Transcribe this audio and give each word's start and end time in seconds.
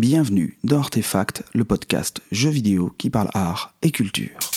Bienvenue 0.00 0.58
dans 0.64 0.78
Artefact, 0.78 1.44
le 1.54 1.64
podcast 1.64 2.20
jeux 2.32 2.50
vidéo 2.50 2.92
qui 2.98 3.10
parle 3.10 3.28
art 3.32 3.74
et 3.82 3.92
culture. 3.92 4.53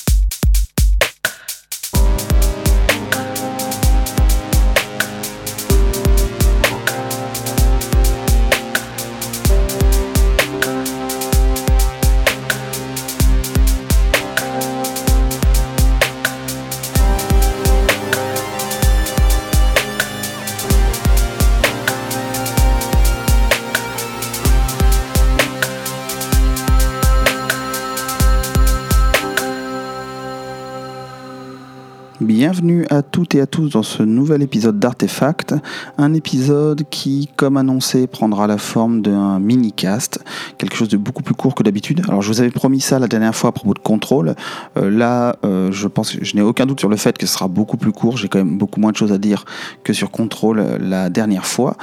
À 33.42 33.46
tous 33.46 33.70
dans 33.70 33.84
ce 33.84 34.04
nouvel 34.04 34.42
épisode 34.42 34.80
d'Artefact, 34.80 35.56
un 35.98 36.14
épisode 36.14 36.84
qui, 36.90 37.30
comme 37.36 37.58
annoncé, 37.58 38.08
prendra 38.08 38.48
la 38.48 38.58
forme 38.58 39.02
d'un 39.02 39.40
mini-cast, 39.40 40.24
quelque 40.58 40.76
chose 40.76 40.90
de 40.90 40.98
beaucoup 40.98 41.24
plus 41.24 41.36
court 41.36 41.56
que 41.56 41.64
d'habitude. 41.64 42.02
Alors 42.08 42.22
je 42.22 42.28
vous 42.30 42.40
avais 42.40 42.50
promis 42.50 42.82
ça 42.82 43.00
la 43.00 43.08
dernière 43.08 43.36
fois 43.36 43.50
à 43.50 43.54
propos 43.54 43.74
de 43.74 43.80
contrôle, 43.80 44.36
euh, 44.78 44.90
là 44.90 45.36
euh, 45.46 45.72
je 45.72 45.88
pense 45.88 46.16
je 46.22 46.36
n'ai 46.36 46.42
aucun 46.42 46.66
doute 46.66 46.80
sur 46.80 46.90
le 46.90 46.96
fait 46.96 47.18
que 47.18 47.26
ce 47.26 47.34
sera 47.34 47.48
beaucoup 47.48 47.78
plus 47.78 47.92
court, 47.92 48.18
j'ai 48.18 48.28
quand 48.28 48.40
même 48.40 48.58
beaucoup 48.58 48.80
moins 48.80 48.92
de 48.92 48.98
choses 48.98 49.12
à 49.12 49.18
dire 49.18 49.46
que 49.84 49.94
sur 49.94 50.10
contrôle 50.12 50.60
euh, 50.60 50.78
la 50.80 51.10
dernière 51.10 51.46
fois. 51.46 51.76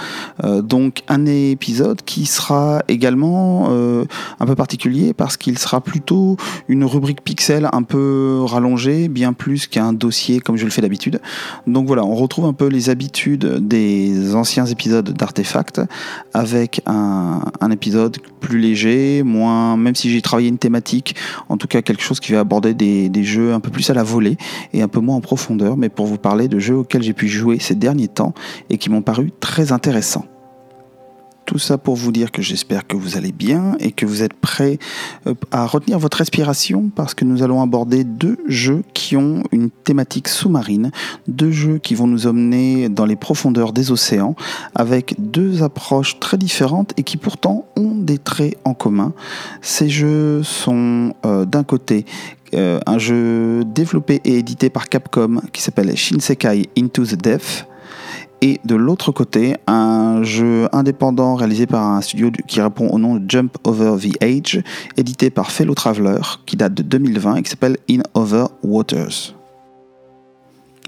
donc 0.63 1.03
un 1.09 1.27
épisode 1.27 2.03
qui 2.03 2.27
sera 2.27 2.83
également 2.89 3.69
un 3.69 4.47
peu 4.47 4.55
particulier 4.55 5.13
parce 5.13 5.37
qu'il 5.37 5.59
sera 5.59 5.81
plutôt 5.81 6.37
une 6.69 6.85
rubrique 6.85 7.23
pixel 7.23 7.69
un 7.73 7.83
peu 7.83 8.41
rallongée, 8.45 9.09
bien 9.09 9.33
plus 9.33 9.67
qu'un 9.67 9.93
dossier 9.93 10.41
comme 10.41 10.57
je 10.57 10.65
le 10.65 10.71
fais 10.71 10.83
d'habitude. 10.83 11.21
Donc 11.67 11.87
voilà, 11.87 12.05
on 12.05 12.15
retrouve 12.15 12.45
un 12.47 12.53
peu 12.53 12.67
les 12.67 12.91
habitudes 12.91 13.67
des 13.67 14.35
anciens 14.35 14.67
épisodes 14.67 15.11
d'Artefact 15.11 15.81
avec 16.33 16.83
un, 16.87 17.41
épisode 17.71 18.19
plus 18.41 18.59
léger, 18.59 19.23
moins, 19.25 19.77
même 19.77 19.95
si 19.95 20.11
j'ai 20.11 20.23
travaillé 20.23 20.49
une 20.49 20.59
thématique, 20.59 21.17
en 21.49 21.57
tout 21.57 21.67
cas 21.67 21.83
quelque 21.83 22.03
chose 22.03 22.21
qui 22.21 22.33
va 22.33 22.41
aborder 22.41 22.75
des, 22.75 23.09
des 23.09 23.25
jeux 23.25 23.53
un 23.53 23.61
peu 23.61 23.71
plus 23.71 23.89
à 23.91 23.95
la 23.95 24.05
volée 24.05 24.37
et 24.73 24.83
un 24.83 24.89
peu 24.89 25.01
moins 25.01 25.17
en 25.17 25.21
profondeur, 25.21 25.77
mais 25.77 25.89
pour 25.89 26.07
vous 26.07 26.19
parler 26.19 26.47
de 26.47 26.59
jeux 26.59 26.77
auxquels 26.77 27.03
j'ai 27.03 27.15
pu 27.15 27.27
jouer 27.27 27.59
ces 27.59 27.75
derniers 27.75 28.09
temps 28.09 28.35
et 28.71 28.79
qui 28.79 28.91
m'ont 28.91 29.03
paru 29.03 29.33
très 29.41 29.73
intéressants. 29.73 30.27
Tout 31.47 31.59
ça 31.59 31.77
pour 31.77 31.95
vous 31.95 32.11
dire 32.11 32.33
que 32.33 32.41
j'espère 32.41 32.87
que 32.87 32.97
vous 32.97 33.17
allez 33.17 33.33
bien 33.33 33.77
et 33.79 33.93
que 33.93 34.07
vous 34.07 34.23
êtes 34.23 34.33
prêts 34.33 34.79
euh, 35.27 35.35
à 35.51 35.67
retenir 35.67 35.99
votre 35.99 36.17
respiration 36.17 36.91
parce 36.95 37.13
que 37.13 37.25
nous 37.25 37.43
allons 37.43 37.61
aborder 37.61 38.05
deux 38.05 38.39
jeux 38.47 38.83
qui 38.95 39.17
ont 39.17 39.43
une 39.53 39.71
thématique 39.71 40.29
sous-marine, 40.29 40.91
deux 41.29 41.51
jeux 41.51 41.79
qui 41.79 41.95
vont 41.95 42.07
nous 42.07 42.27
emmener 42.27 42.89
dans 42.89 43.05
les 43.05 43.17
profondeurs 43.17 43.73
des 43.73 43.91
océans 43.91 44.37
avec 44.75 45.15
deux 45.19 45.63
approches 45.63 46.19
très 46.19 46.39
différentes 46.39 46.93
et 46.97 47.03
qui 47.03 47.19
pourtant 47.19 47.67
ont 47.77 47.95
des 47.95 48.19
traits 48.19 48.57
en 48.65 48.73
commun. 48.73 49.13
Ces 49.61 49.91
jeux 49.91 50.43
sont 50.43 51.15
euh, 51.27 51.45
d'un 51.45 51.63
côté 51.63 52.07
euh, 52.55 52.81
un 52.87 52.99
jeu 52.99 53.65
développé 53.65 54.21
et 54.25 54.39
édité 54.39 54.71
par 54.71 54.89
Capcom 54.89 55.41
qui 55.53 55.61
s'appelle 55.61 55.95
Shinsekai 55.97 56.69
Into 56.79 57.05
the 57.05 57.17
Death 57.17 57.67
et 58.41 58.61
de 58.65 58.75
l'autre 58.75 59.13
côté, 59.13 59.57
un 59.67 60.23
jeu 60.23 60.69
indépendant 60.73 61.35
réalisé 61.35 61.67
par 61.67 61.87
un 61.87 62.01
studio 62.01 62.31
qui 62.47 62.61
répond 62.61 62.89
au 62.89 62.99
nom 62.99 63.17
de 63.17 63.25
Jump 63.29 63.57
Over 63.65 63.97
the 63.99 64.23
Age, 64.23 64.63
édité 64.97 65.31
par 65.31 65.51
Fellow 65.51 65.75
Traveler, 65.75 66.21
qui 66.47 66.57
date 66.57 66.75
de 66.75 66.83
2020 66.83 67.37
et 67.37 67.43
qui 67.43 67.51
s'appelle 67.51 67.79
In 67.91 68.01
Over 68.15 68.47
Waters. 68.63 69.35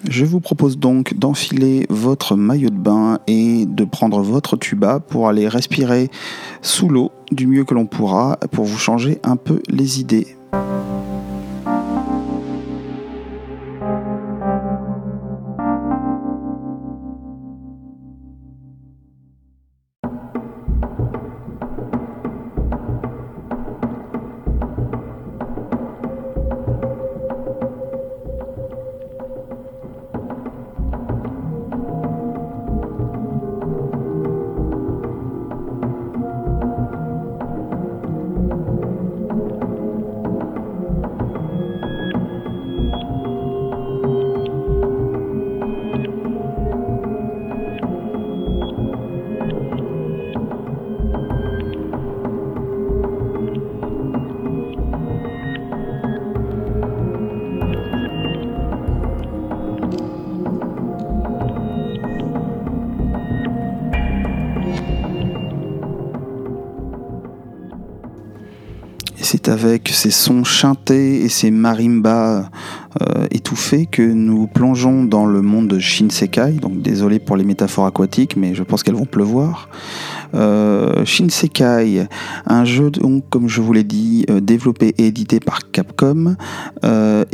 Je 0.09 0.25
vous 0.25 0.41
propose 0.41 0.79
donc 0.79 1.15
d'enfiler 1.15 1.87
votre 1.89 2.37
maillot 2.37 2.71
de 2.71 2.77
bain 2.77 3.19
et 3.27 3.65
de 3.67 3.85
prendre 3.85 4.21
votre 4.21 4.57
tuba 4.57 5.01
pour 5.01 5.29
aller 5.29 5.49
respirer 5.49 6.11
sous 6.63 6.89
l'eau 6.89 7.11
du 7.33 7.47
mieux 7.47 7.65
que 7.65 7.75
l'on 7.75 7.87
pourra 7.87 8.37
pour 8.53 8.67
vous 8.67 8.79
changer 8.79 9.19
un 9.25 9.37
peu 9.37 9.63
les 9.69 10.01
idées. 10.01 10.37
C'est 69.27 69.49
avec 69.49 69.89
ces 69.89 70.13
sons 70.13 70.45
chantés 70.45 71.23
et 71.23 71.29
ces 71.29 71.51
marimbas 71.51 72.49
euh, 73.03 73.27
étouffés 73.33 73.87
que 73.87 74.03
nous 74.03 74.47
plongeons 74.47 75.03
dans 75.03 75.27
le 75.27 75.43
monde 75.43 75.67
de 75.67 75.81
Shinsekai. 75.81 76.53
Donc 76.53 76.81
désolé 76.81 77.19
pour 77.19 77.37
les 77.37 77.43
métaphores 77.43 77.87
aquatiques, 77.87 78.37
mais 78.37 78.55
je 78.55 78.63
pense 78.63 78.85
qu'elles 78.85 78.95
vont 78.95 79.05
pleuvoir. 79.05 79.69
Euh, 80.35 81.05
Shinsekai, 81.05 82.07
un 82.47 82.65
jeu 82.65 82.91
donc 82.91 83.29
comme 83.31 83.49
je 83.49 83.61
vous 83.61 83.73
l'ai 83.73 83.85
dit, 83.85 84.25
euh, 84.31 84.41
développé 84.41 84.95
et 84.99 85.07
édité 85.07 85.41
par 85.41 85.71
Capcom 85.71 86.37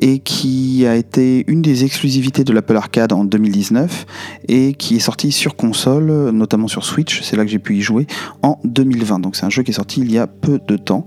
et 0.01 0.19
qui 0.21 0.87
a 0.87 0.97
été 0.97 1.45
une 1.47 1.63
des 1.63 1.85
exclusivités 1.85 2.45
de 2.45 2.53
l'Apple 2.53 2.77
Arcade 2.77 3.13
en 3.13 3.25
2019 3.25 4.07
et 4.49 4.75
qui 4.75 4.97
est 4.97 5.01
sorti 5.01 5.31
sur 5.31 5.57
console, 5.57 6.31
notamment 6.31 6.69
sur 6.69 6.85
Switch. 6.85 7.23
C'est 7.23 7.37
là 7.37 7.45
que 7.45 7.51
j'ai 7.51 7.59
pu 7.59 7.77
y 7.77 7.83
jouer 7.83 8.07
en 8.43 8.59
2020. 8.65 9.21
Donc 9.21 9.37
c'est 9.37 9.45
un 9.45 9.51
jeu 9.51 9.63
qui 9.63 9.71
est 9.71 9.75
sorti 9.75 10.01
il 10.01 10.11
y 10.11 10.19
a 10.19 10.27
peu 10.27 10.59
de 10.67 10.77
temps. 10.77 11.07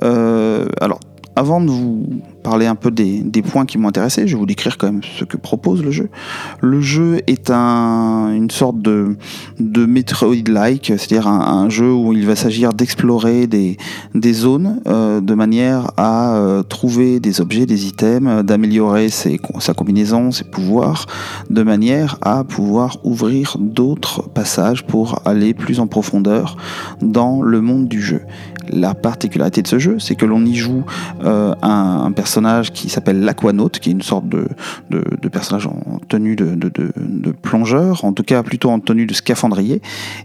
alors 0.00 1.00
avant 1.36 1.60
de 1.60 1.70
vous 1.70 2.06
parler 2.42 2.66
un 2.66 2.74
peu 2.74 2.90
des, 2.90 3.42
points 3.42 3.66
qui 3.66 3.78
m'ont 3.78 3.88
intéressé, 3.88 4.26
je 4.26 4.34
vais 4.34 4.38
vous 4.38 4.46
décrire 4.46 4.78
quand 4.78 4.86
même 4.86 5.00
ce 5.18 5.24
que 5.24 5.36
propose 5.36 5.82
le 5.82 5.90
jeu. 5.90 6.10
Le 6.60 6.80
jeu 6.80 7.20
est 7.26 7.50
un, 7.50 8.32
une 8.32 8.50
sorte 8.50 8.80
de, 8.80 9.16
de 9.58 9.86
Metroid-like, 9.86 10.86
c'est-à-dire 10.86 11.26
un, 11.26 11.68
jeu 11.68 11.92
où 11.92 12.12
il 12.12 12.26
va 12.26 12.36
s'agir 12.36 12.72
d'explorer 12.72 13.46
des, 13.46 13.78
des 14.14 14.32
zones 14.32 14.80
euh, 14.86 15.20
de 15.20 15.34
manière 15.34 15.90
à 15.96 16.36
euh, 16.36 16.62
trouver 16.62 17.20
des 17.20 17.40
objets, 17.40 17.66
des 17.66 17.86
items, 17.86 18.44
d'améliorer 18.44 19.08
sa 19.08 19.74
combinaison, 19.74 20.30
ses 20.30 20.44
pouvoirs, 20.44 21.06
de 21.50 21.62
manière 21.62 22.18
à 22.20 22.44
pouvoir 22.44 22.98
ouvrir 23.04 23.56
d'autres 23.58 24.22
passages 24.28 24.84
pour 24.86 25.20
aller 25.24 25.54
plus 25.54 25.80
en 25.80 25.86
profondeur 25.86 26.56
dans 27.00 27.42
le 27.42 27.60
monde 27.60 27.88
du 27.88 28.02
jeu. 28.02 28.20
La 28.68 28.94
particularité 28.94 29.62
de 29.62 29.66
ce 29.66 29.78
jeu, 29.78 29.98
c'est 29.98 30.14
que 30.14 30.26
l'on 30.26 30.44
y 30.44 30.54
joue 30.54 30.84
euh, 31.24 31.54
un, 31.62 32.12
personnage 32.12 32.72
qui 32.72 32.88
s'appelle 32.88 33.20
l'Aquanaute, 33.20 33.78
qui 33.78 33.90
est 33.90 33.92
une 33.92 34.02
sorte 34.02 34.28
de, 34.28 34.46
personnage 35.28 35.66
en 35.66 35.98
tenue 36.08 36.36
de, 36.36 36.54
de, 36.54 37.32
plongeur, 37.32 38.04
en 38.04 38.12
tout 38.12 38.22
cas 38.22 38.42
plutôt 38.42 38.70
en 38.70 38.80
tenue 38.80 39.06
de 39.06 39.14
scaphandrier, 39.14 39.82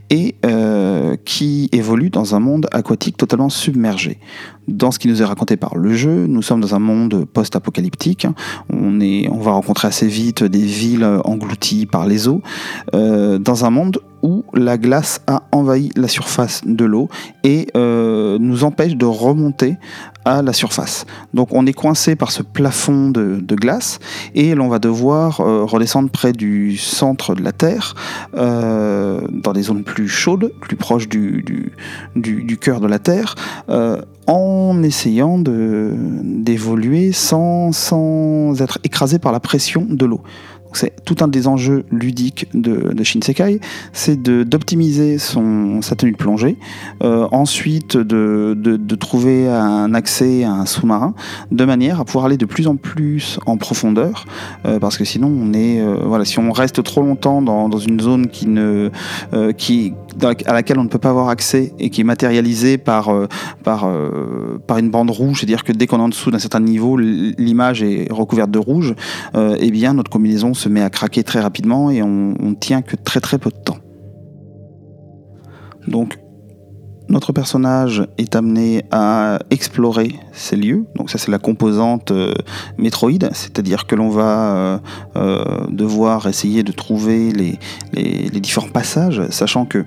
et 0.09 0.35
euh, 0.45 1.15
qui 1.25 1.69
évolue 1.71 2.09
dans 2.09 2.35
un 2.35 2.39
monde 2.39 2.67
aquatique 2.71 3.17
totalement 3.17 3.49
submergé. 3.49 4.19
Dans 4.69 4.91
ce 4.91 4.99
qui 4.99 5.07
nous 5.07 5.21
est 5.21 5.25
raconté 5.25 5.57
par 5.57 5.75
le 5.75 5.93
jeu, 5.93 6.27
nous 6.27 6.43
sommes 6.43 6.61
dans 6.61 6.75
un 6.75 6.79
monde 6.79 7.25
post-apocalyptique. 7.25 8.27
On, 8.71 9.01
est, 9.01 9.27
on 9.29 9.39
va 9.39 9.51
rencontrer 9.51 9.87
assez 9.87 10.07
vite 10.07 10.43
des 10.43 10.61
villes 10.61 11.07
englouties 11.25 11.87
par 11.87 12.05
les 12.05 12.27
eaux, 12.27 12.41
euh, 12.93 13.39
dans 13.39 13.65
un 13.65 13.71
monde 13.71 13.99
où 14.21 14.43
la 14.53 14.77
glace 14.77 15.21
a 15.27 15.43
envahi 15.51 15.91
la 15.95 16.07
surface 16.07 16.61
de 16.65 16.85
l'eau 16.85 17.09
et 17.43 17.67
euh, 17.75 18.37
nous 18.39 18.63
empêche 18.63 18.95
de 18.95 19.05
remonter 19.05 19.77
à 20.25 20.41
la 20.41 20.53
surface. 20.53 21.05
Donc 21.33 21.53
on 21.53 21.65
est 21.65 21.73
coincé 21.73 22.15
par 22.15 22.31
ce 22.31 22.43
plafond 22.43 23.09
de, 23.09 23.55
glace 23.55 23.99
et 24.35 24.53
l'on 24.55 24.67
va 24.67 24.79
devoir 24.79 25.41
euh, 25.41 25.63
redescendre 25.63 26.09
près 26.09 26.33
du 26.33 26.77
centre 26.77 27.33
de 27.33 27.41
la 27.41 27.51
Terre, 27.51 27.95
euh, 28.35 29.21
dans 29.31 29.53
des 29.53 29.63
zones 29.63 29.83
plus 29.83 30.07
chaudes, 30.07 30.51
plus 30.61 30.75
proches 30.75 31.07
du, 31.07 31.43
du, 32.15 32.57
cœur 32.57 32.79
de 32.79 32.87
la 32.87 32.99
Terre, 32.99 33.35
en 34.29 34.83
essayant 34.83 35.39
d'évoluer 35.39 37.11
sans, 37.11 37.71
sans 37.71 38.61
être 38.61 38.79
écrasé 38.83 39.17
par 39.17 39.31
la 39.31 39.39
pression 39.39 39.85
de 39.89 40.05
l'eau. 40.05 40.21
C'est 40.73 41.03
tout 41.03 41.15
un 41.21 41.27
des 41.27 41.47
enjeux 41.47 41.83
ludiques 41.89 42.47
de, 42.53 42.93
de 42.93 43.03
Shinsekai, 43.03 43.59
c'est 43.91 44.21
d'optimiser 44.21 45.17
sa 45.17 45.95
tenue 45.97 46.11
de 46.11 46.17
plongée, 46.17 46.57
euh, 47.03 47.27
ensuite 47.31 47.97
de, 47.97 48.53
de, 48.55 48.95
trouver 48.95 49.47
un 49.47 49.95
accès 49.95 50.43
à 50.43 50.51
un 50.51 50.65
sous-marin, 50.67 51.15
de 51.51 51.65
manière 51.65 51.99
à 51.99 52.05
pouvoir 52.05 52.25
aller 52.25 52.37
de 52.37 52.45
plus 52.45 52.67
en 52.67 52.75
plus 52.75 53.39
en 53.47 53.57
profondeur, 53.57 54.25
euh, 54.65 54.77
parce 54.77 54.97
que 54.97 55.05
sinon 55.05 55.27
on 55.27 55.53
est, 55.53 55.81
euh, 55.81 55.97
voilà, 56.05 56.23
si 56.23 56.37
on 56.37 56.51
reste 56.51 56.83
trop 56.83 57.01
longtemps 57.01 57.41
dans, 57.41 57.67
dans 57.67 57.79
une 57.79 57.99
zone 57.99 58.27
qui 58.27 58.45
ne, 58.45 58.91
qui, 59.57 59.93
à 60.23 60.53
laquelle 60.53 60.79
on 60.79 60.83
ne 60.83 60.89
peut 60.89 60.99
pas 60.99 61.09
avoir 61.09 61.29
accès 61.29 61.73
et 61.79 61.89
qui 61.89 62.01
est 62.01 62.05
matérialisée 62.05 62.77
par, 62.77 63.11
par, 63.63 63.89
par 64.67 64.77
une 64.77 64.89
bande 64.89 65.09
rouge, 65.09 65.39
c'est-à-dire 65.39 65.63
que 65.63 65.71
dès 65.71 65.87
qu'on 65.87 65.99
est 65.99 66.03
en 66.03 66.09
dessous 66.09 66.31
d'un 66.31 66.39
certain 66.39 66.59
niveau, 66.59 66.97
l'image 66.97 67.83
est 67.83 68.07
recouverte 68.11 68.51
de 68.51 68.59
rouge, 68.59 68.95
eh 69.35 69.71
bien 69.71 69.93
notre 69.93 70.11
combinaison 70.11 70.53
se 70.53 70.69
met 70.69 70.81
à 70.81 70.89
craquer 70.89 71.23
très 71.23 71.39
rapidement 71.39 71.89
et 71.91 72.01
on, 72.01 72.33
on 72.39 72.53
tient 72.53 72.81
que 72.81 72.95
très 72.95 73.19
très 73.19 73.37
peu 73.37 73.49
de 73.49 73.57
temps. 73.63 73.77
Donc 75.87 76.19
notre 77.09 77.33
personnage 77.33 78.03
est 78.17 78.35
amené 78.35 78.83
à 78.91 79.39
explorer 79.49 80.15
ces 80.31 80.55
lieux. 80.55 80.85
Donc 80.95 81.09
ça 81.09 81.17
c'est 81.17 81.31
la 81.31 81.39
composante 81.39 82.11
euh, 82.11 82.33
Metroid, 82.77 83.31
c'est-à-dire 83.33 83.87
que 83.87 83.95
l'on 83.95 84.09
va 84.09 84.55
euh, 84.55 84.77
euh, 85.15 85.43
devoir 85.69 86.27
essayer 86.27 86.63
de 86.63 86.71
trouver 86.71 87.31
les, 87.31 87.59
les, 87.93 88.29
les, 88.29 88.39
différents 88.39 88.69
passages, 88.69 89.21
sachant 89.29 89.65
que 89.65 89.85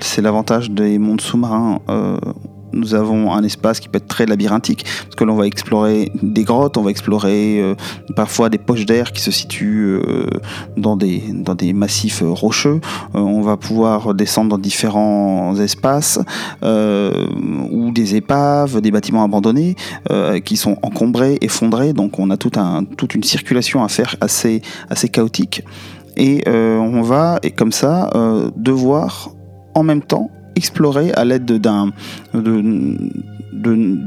c'est 0.00 0.22
l'avantage 0.22 0.70
des 0.70 0.98
mondes 0.98 1.20
sous-marins 1.20 1.80
nous 2.72 2.94
avons 2.94 3.32
un 3.32 3.42
espace 3.42 3.80
qui 3.80 3.88
peut 3.88 3.98
être 3.98 4.06
très 4.06 4.26
labyrinthique, 4.26 4.84
parce 5.04 5.16
que 5.16 5.24
l'on 5.24 5.36
va 5.36 5.46
explorer 5.46 6.12
des 6.22 6.44
grottes, 6.44 6.76
on 6.76 6.82
va 6.82 6.90
explorer 6.90 7.60
euh, 7.60 7.74
parfois 8.16 8.48
des 8.48 8.58
poches 8.58 8.86
d'air 8.86 9.12
qui 9.12 9.22
se 9.22 9.30
situent 9.30 10.00
euh, 10.06 10.26
dans, 10.76 10.96
des, 10.96 11.22
dans 11.32 11.54
des 11.54 11.72
massifs 11.72 12.22
rocheux, 12.24 12.80
euh, 13.14 13.18
on 13.18 13.42
va 13.42 13.56
pouvoir 13.56 14.14
descendre 14.14 14.50
dans 14.50 14.58
différents 14.58 15.56
espaces, 15.56 16.18
ou 16.62 17.90
des 17.92 18.14
épaves, 18.16 18.80
des 18.80 18.90
bâtiments 18.90 19.24
abandonnés, 19.24 19.76
qui 20.44 20.56
sont 20.56 20.76
encombrés, 20.82 21.38
effondrés, 21.40 21.92
donc 21.92 22.18
on 22.18 22.30
a 22.30 22.36
un, 22.56 22.84
toute 22.84 23.14
une 23.14 23.22
circulation 23.22 23.82
à 23.82 23.88
faire 23.88 24.16
assez, 24.20 24.62
assez 24.88 25.08
chaotique. 25.08 25.64
Et 26.16 26.42
on 26.48 27.02
va, 27.02 27.38
et 27.42 27.50
comme 27.50 27.72
ça, 27.72 28.10
devoir 28.56 29.30
en 29.74 29.82
même 29.82 30.02
temps 30.02 30.30
explorer 30.56 31.12
à 31.12 31.24
l'aide 31.24 31.44
de, 31.44 31.58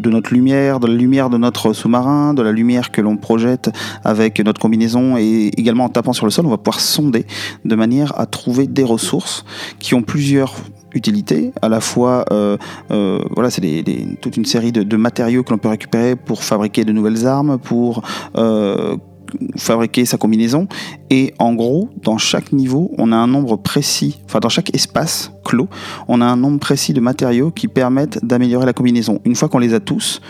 notre 0.09 0.33
lumière, 0.33 0.79
de 0.79 0.87
la 0.87 0.93
lumière 0.93 1.29
de 1.29 1.37
notre 1.37 1.73
sous-marin, 1.73 2.33
de 2.33 2.41
la 2.41 2.51
lumière 2.51 2.91
que 2.91 3.01
l'on 3.01 3.17
projette 3.17 3.69
avec 4.03 4.39
notre 4.39 4.59
combinaison 4.59 5.17
et 5.17 5.51
également 5.57 5.85
en 5.85 5.89
tapant 5.89 6.13
sur 6.13 6.25
le 6.25 6.31
sol, 6.31 6.45
on 6.45 6.49
va 6.49 6.57
pouvoir 6.57 6.79
sonder 6.79 7.25
de 7.65 7.75
manière 7.75 8.19
à 8.19 8.25
trouver 8.25 8.67
des 8.67 8.83
ressources 8.83 9.45
qui 9.79 9.93
ont 9.95 10.01
plusieurs 10.01 10.55
utilités. 10.93 11.53
À 11.61 11.69
la 11.69 11.81
fois, 11.81 12.25
euh, 12.31 12.57
euh, 12.91 13.19
voilà, 13.31 13.49
c'est 13.49 13.83
toute 14.21 14.37
une 14.37 14.45
série 14.45 14.71
de, 14.71 14.97
matériaux 14.97 15.43
que 15.43 15.51
l'on 15.51 15.57
peut 15.57 15.69
récupérer 15.69 16.15
pour 16.15 16.43
fabriquer 16.43 16.85
de 16.85 16.91
nouvelles 16.91 17.25
armes, 17.25 17.57
pour 17.57 18.03
euh, 18.37 18.95
fabriquer 19.57 20.05
sa 20.05 20.17
combinaison. 20.17 20.67
Et 21.09 21.33
en 21.39 21.53
gros, 21.53 21.89
dans 22.03 22.17
chaque 22.17 22.51
niveau, 22.51 22.91
on 22.97 23.11
a 23.11 23.15
un 23.15 23.27
nombre 23.27 23.57
précis, 23.57 24.19
enfin 24.25 24.39
dans 24.39 24.49
chaque 24.49 24.73
espace 24.75 25.31
clos, 25.43 25.67
on 26.07 26.21
a 26.21 26.25
un 26.25 26.37
nombre 26.37 26.59
précis 26.59 26.93
de 26.93 26.99
matériaux 26.99 27.51
qui 27.51 27.67
permettent 27.67 28.23
d'améliorer 28.23 28.65
la 28.65 28.73
combinaison. 28.73 29.19
Une 29.25 29.35
fois 29.35 29.49
qu'on 29.49 29.59
les 29.59 29.73
a 29.73 29.79
tous, 29.79 30.21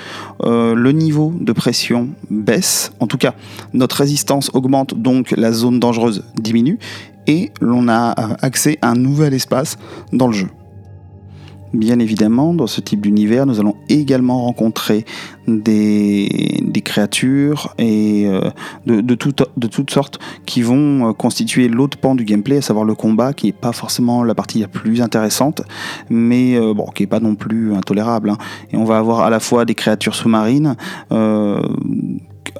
euh, 0.44 0.76
le 0.76 0.92
niveau 0.92 1.34
de 1.40 1.54
pression 1.54 2.10
baisse, 2.30 2.92
en 3.00 3.08
tout 3.08 3.18
cas 3.18 3.34
notre 3.74 3.98
résistance 3.98 4.50
augmente, 4.54 4.94
donc 4.96 5.32
la 5.32 5.52
zone 5.52 5.80
dangereuse 5.80 6.24
diminue, 6.36 6.80
et 7.28 7.52
l'on 7.62 7.88
a 7.88 8.12
accès 8.42 8.78
à 8.82 8.90
un 8.90 8.96
nouvel 8.96 9.34
espace 9.34 9.78
dans 10.12 10.28
le 10.28 10.34
jeu. 10.34 10.48
Bien 11.74 11.98
évidemment, 11.98 12.54
dans 12.54 12.68
ce 12.68 12.82
type 12.82 13.02
d'univers, 13.02 13.48
nous 13.48 13.60
allons 13.60 13.76
également 13.90 14.44
rencontrer 14.44 15.06
des, 15.48 16.82
créatures 16.86 17.74
et 17.80 18.28
euh, 18.28 18.52
de, 18.86 19.16
toutes 19.16 19.90
sortes 19.90 20.20
qui 20.46 20.62
vont 20.62 21.10
euh, 21.10 21.14
constituer 21.14 21.70
l'autre 21.70 21.98
pan 21.98 22.14
du 22.14 22.26
gameplay, 22.26 22.58
à 22.58 22.62
savoir 22.62 22.86
le 22.86 22.94
combat, 22.94 23.34
qui 23.34 23.48
n'est 23.48 23.54
pas 23.54 23.72
forcément 23.72 24.24
la 24.24 24.36
partie 24.36 24.60
la 24.60 24.68
plus 24.68 25.02
intéressante, 25.02 25.64
mais 26.12 26.56
euh, 26.56 26.76
bon, 26.76 26.86
qui 26.94 27.04
n'est 27.04 27.08
pas 27.08 27.20
non 27.20 27.34
plus 27.34 27.74
intolérable. 27.74 28.30
Hein. 28.30 28.38
Et 28.72 28.78
on 28.78 28.84
va 28.84 29.00
avoir 29.00 29.22
à 29.22 29.32
la 29.32 29.40
fois 29.40 29.66
des 29.66 29.74
créatures 29.74 30.14
sous-marines 30.14 30.76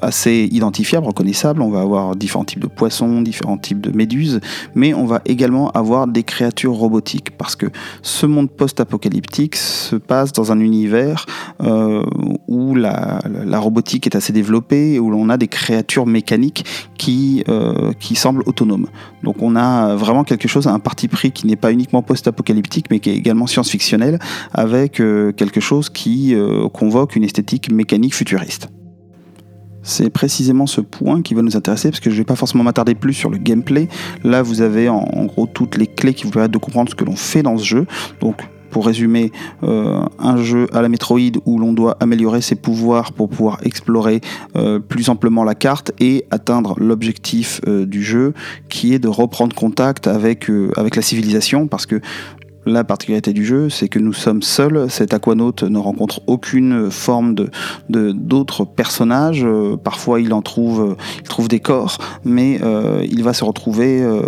assez 0.02 0.48
identifiable, 0.50 1.06
reconnaissable. 1.06 1.62
On 1.62 1.70
va 1.70 1.80
avoir 1.80 2.16
différents 2.16 2.44
types 2.44 2.60
de 2.60 2.66
poissons, 2.66 3.22
différents 3.22 3.58
types 3.58 3.80
de 3.80 3.96
méduses, 3.96 4.40
mais 4.74 4.94
on 4.94 5.06
va 5.06 5.20
également 5.24 5.70
avoir 5.70 6.06
des 6.06 6.22
créatures 6.22 6.74
robotiques 6.74 7.36
parce 7.36 7.56
que 7.56 7.66
ce 8.02 8.26
monde 8.26 8.50
post-apocalyptique 8.50 9.56
se 9.56 9.96
passe 9.96 10.32
dans 10.32 10.52
un 10.52 10.60
univers 10.60 11.26
euh, 11.62 12.04
où 12.48 12.74
la, 12.74 13.20
robotique 13.54 14.06
est 14.06 14.16
assez 14.16 14.32
développée, 14.32 14.98
où 14.98 15.10
l'on 15.10 15.28
a 15.28 15.36
des 15.36 15.48
créatures 15.48 16.06
mécaniques 16.06 16.64
qui, 16.98 17.44
euh, 17.48 17.92
qui 17.98 18.14
semblent 18.14 18.42
autonomes. 18.46 18.88
Donc 19.22 19.36
on 19.40 19.56
a 19.56 19.94
vraiment 19.94 20.24
quelque 20.24 20.48
chose, 20.48 20.66
un 20.66 20.78
parti 20.78 21.08
pris 21.08 21.32
qui 21.32 21.46
n'est 21.46 21.56
pas 21.56 21.72
uniquement 21.72 22.02
post-apocalyptique, 22.02 22.86
mais 22.90 23.00
qui 23.00 23.10
est 23.10 23.16
également 23.16 23.46
science-fictionnel, 23.46 24.18
avec 24.52 25.00
euh, 25.00 25.32
quelque 25.32 25.60
chose 25.60 25.88
qui 25.88 26.34
convoque 26.72 27.16
une 27.16 27.24
esthétique 27.24 27.70
mécanique 27.70 28.14
futuriste. 28.14 28.68
C'est 29.84 30.10
précisément 30.10 30.66
ce 30.66 30.80
point 30.80 31.22
qui 31.22 31.34
va 31.34 31.42
nous 31.42 31.56
intéresser 31.56 31.90
parce 31.90 32.00
que 32.00 32.10
je 32.10 32.16
ne 32.16 32.20
vais 32.20 32.24
pas 32.24 32.36
forcément 32.36 32.64
m'attarder 32.64 32.94
plus 32.94 33.12
sur 33.12 33.30
le 33.30 33.36
gameplay. 33.38 33.88
Là, 34.24 34.42
vous 34.42 34.62
avez 34.62 34.88
en, 34.88 35.26
gros 35.26 35.46
toutes 35.46 35.76
les 35.76 35.86
clés 35.86 36.14
qui 36.14 36.24
vous 36.24 36.30
permettent 36.30 36.50
de 36.50 36.58
comprendre 36.58 36.90
ce 36.90 36.94
que 36.94 37.04
l'on 37.04 37.16
fait 37.16 37.42
dans 37.42 37.58
ce 37.58 37.64
jeu. 37.64 37.86
Donc, 38.20 38.42
pour 38.70 38.86
résumer, 38.86 39.30
euh, 39.62 40.00
un 40.18 40.36
jeu 40.38 40.66
à 40.72 40.82
la 40.82 40.88
Metroid 40.88 41.38
où 41.44 41.60
l'on 41.60 41.72
doit 41.72 41.96
améliorer 42.00 42.40
ses 42.40 42.56
pouvoirs 42.56 43.12
pour 43.12 43.28
pouvoir 43.28 43.60
explorer 43.62 44.20
euh, 44.56 44.80
plus 44.80 45.10
amplement 45.10 45.44
la 45.44 45.54
carte 45.54 45.92
et 46.00 46.24
atteindre 46.32 46.74
l'objectif 46.80 47.60
euh, 47.68 47.86
du 47.86 48.02
jeu 48.02 48.32
qui 48.68 48.92
est 48.92 48.98
de 48.98 49.06
reprendre 49.06 49.54
contact 49.54 50.08
avec, 50.08 50.50
avec 50.76 50.96
la 50.96 51.02
civilisation 51.02 51.68
parce 51.68 51.86
que 51.86 52.00
la 52.66 52.84
particularité 52.84 53.32
du 53.32 53.44
jeu, 53.44 53.68
c'est 53.68 53.88
que 53.88 53.98
nous 53.98 54.12
sommes 54.12 54.42
seuls. 54.42 54.86
Cet 54.90 55.14
aquanaute 55.14 55.62
ne 55.62 55.78
rencontre 55.78 56.20
aucune 56.26 56.90
forme 56.90 57.34
de 57.34 57.50
d'autres 57.88 58.64
personnages. 58.64 59.44
Euh, 59.44 59.76
parfois, 59.76 60.20
il 60.20 60.32
en 60.32 60.42
trouve, 60.42 60.96
trouve 61.24 61.48
des 61.48 61.60
corps, 61.60 61.98
mais 62.24 62.58
euh, 62.62 63.04
il 63.08 63.22
va 63.22 63.32
se 63.32 63.44
retrouver 63.44 64.02
euh, 64.02 64.22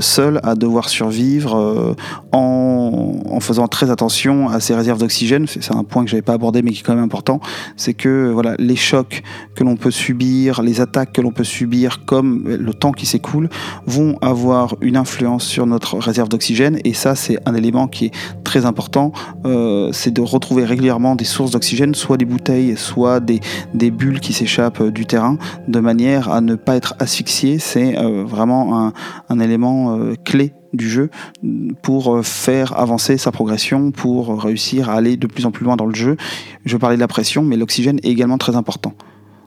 seul 0.00 0.40
à 0.42 0.54
devoir 0.54 0.88
survivre 0.88 1.94
en, 2.32 3.40
faisant 3.40 3.68
très 3.68 3.90
attention 3.90 4.48
à 4.48 4.60
ses 4.60 4.74
réserves 4.74 4.98
d'oxygène. 4.98 5.46
C'est 5.46 5.74
un 5.74 5.84
point 5.84 6.04
que 6.04 6.10
j'avais 6.10 6.22
pas 6.22 6.32
abordé, 6.32 6.62
mais 6.62 6.70
qui 6.70 6.80
est 6.80 6.82
quand 6.82 6.94
même 6.94 7.04
important. 7.04 7.40
C'est 7.76 7.92
que 7.92 8.30
voilà, 8.32 8.54
les 8.58 8.76
chocs 8.76 9.22
que 9.54 9.64
l'on 9.64 9.76
peut 9.76 9.90
subir, 9.90 10.62
les 10.62 10.80
attaques 10.80 11.12
que 11.12 11.20
l'on 11.20 11.30
peut 11.30 11.44
subir, 11.44 12.06
comme 12.06 12.44
le 12.48 12.72
temps 12.72 12.92
qui 12.92 13.04
s'écoule, 13.04 13.50
vont 13.86 14.16
avoir 14.22 14.76
une 14.80 14.96
influence 14.96 15.44
sur 15.44 15.66
notre 15.66 15.98
réserve 15.98 16.30
d'oxygène. 16.30 16.78
Et 16.84 16.94
ça, 16.94 17.14
c'est 17.14 17.38
un 17.44 17.54
élément 17.54 17.63
qui 17.90 18.06
est 18.06 18.12
très 18.44 18.66
important, 18.66 19.12
euh, 19.44 19.90
c'est 19.92 20.12
de 20.12 20.20
retrouver 20.20 20.64
régulièrement 20.64 21.16
des 21.16 21.24
sources 21.24 21.50
d'oxygène, 21.50 21.94
soit 21.94 22.16
des 22.16 22.24
bouteilles, 22.24 22.76
soit 22.76 23.20
des, 23.20 23.40
des 23.72 23.90
bulles 23.90 24.20
qui 24.20 24.32
s'échappent 24.32 24.80
euh, 24.80 24.90
du 24.90 25.06
terrain, 25.06 25.38
de 25.68 25.80
manière 25.80 26.30
à 26.30 26.40
ne 26.40 26.54
pas 26.54 26.76
être 26.76 26.94
asphyxié. 26.98 27.58
C'est 27.58 27.98
euh, 27.98 28.24
vraiment 28.24 28.86
un, 28.86 28.92
un 29.28 29.40
élément 29.40 29.98
clé 30.24 30.52
du 30.72 30.88
jeu 30.88 31.10
pour 31.82 32.24
faire 32.24 32.78
avancer 32.78 33.16
sa 33.16 33.30
progression, 33.32 33.90
pour 33.90 34.42
réussir 34.42 34.90
à 34.90 34.94
aller 34.94 35.16
de 35.16 35.26
plus 35.26 35.46
en 35.46 35.50
plus 35.50 35.64
loin 35.64 35.76
dans 35.76 35.86
le 35.86 35.94
jeu. 35.94 36.16
Je 36.64 36.76
parlais 36.76 36.96
de 36.96 37.00
la 37.00 37.08
pression, 37.08 37.42
mais 37.42 37.56
l'oxygène 37.56 37.98
est 38.02 38.08
également 38.08 38.38
très 38.38 38.56
important. 38.56 38.94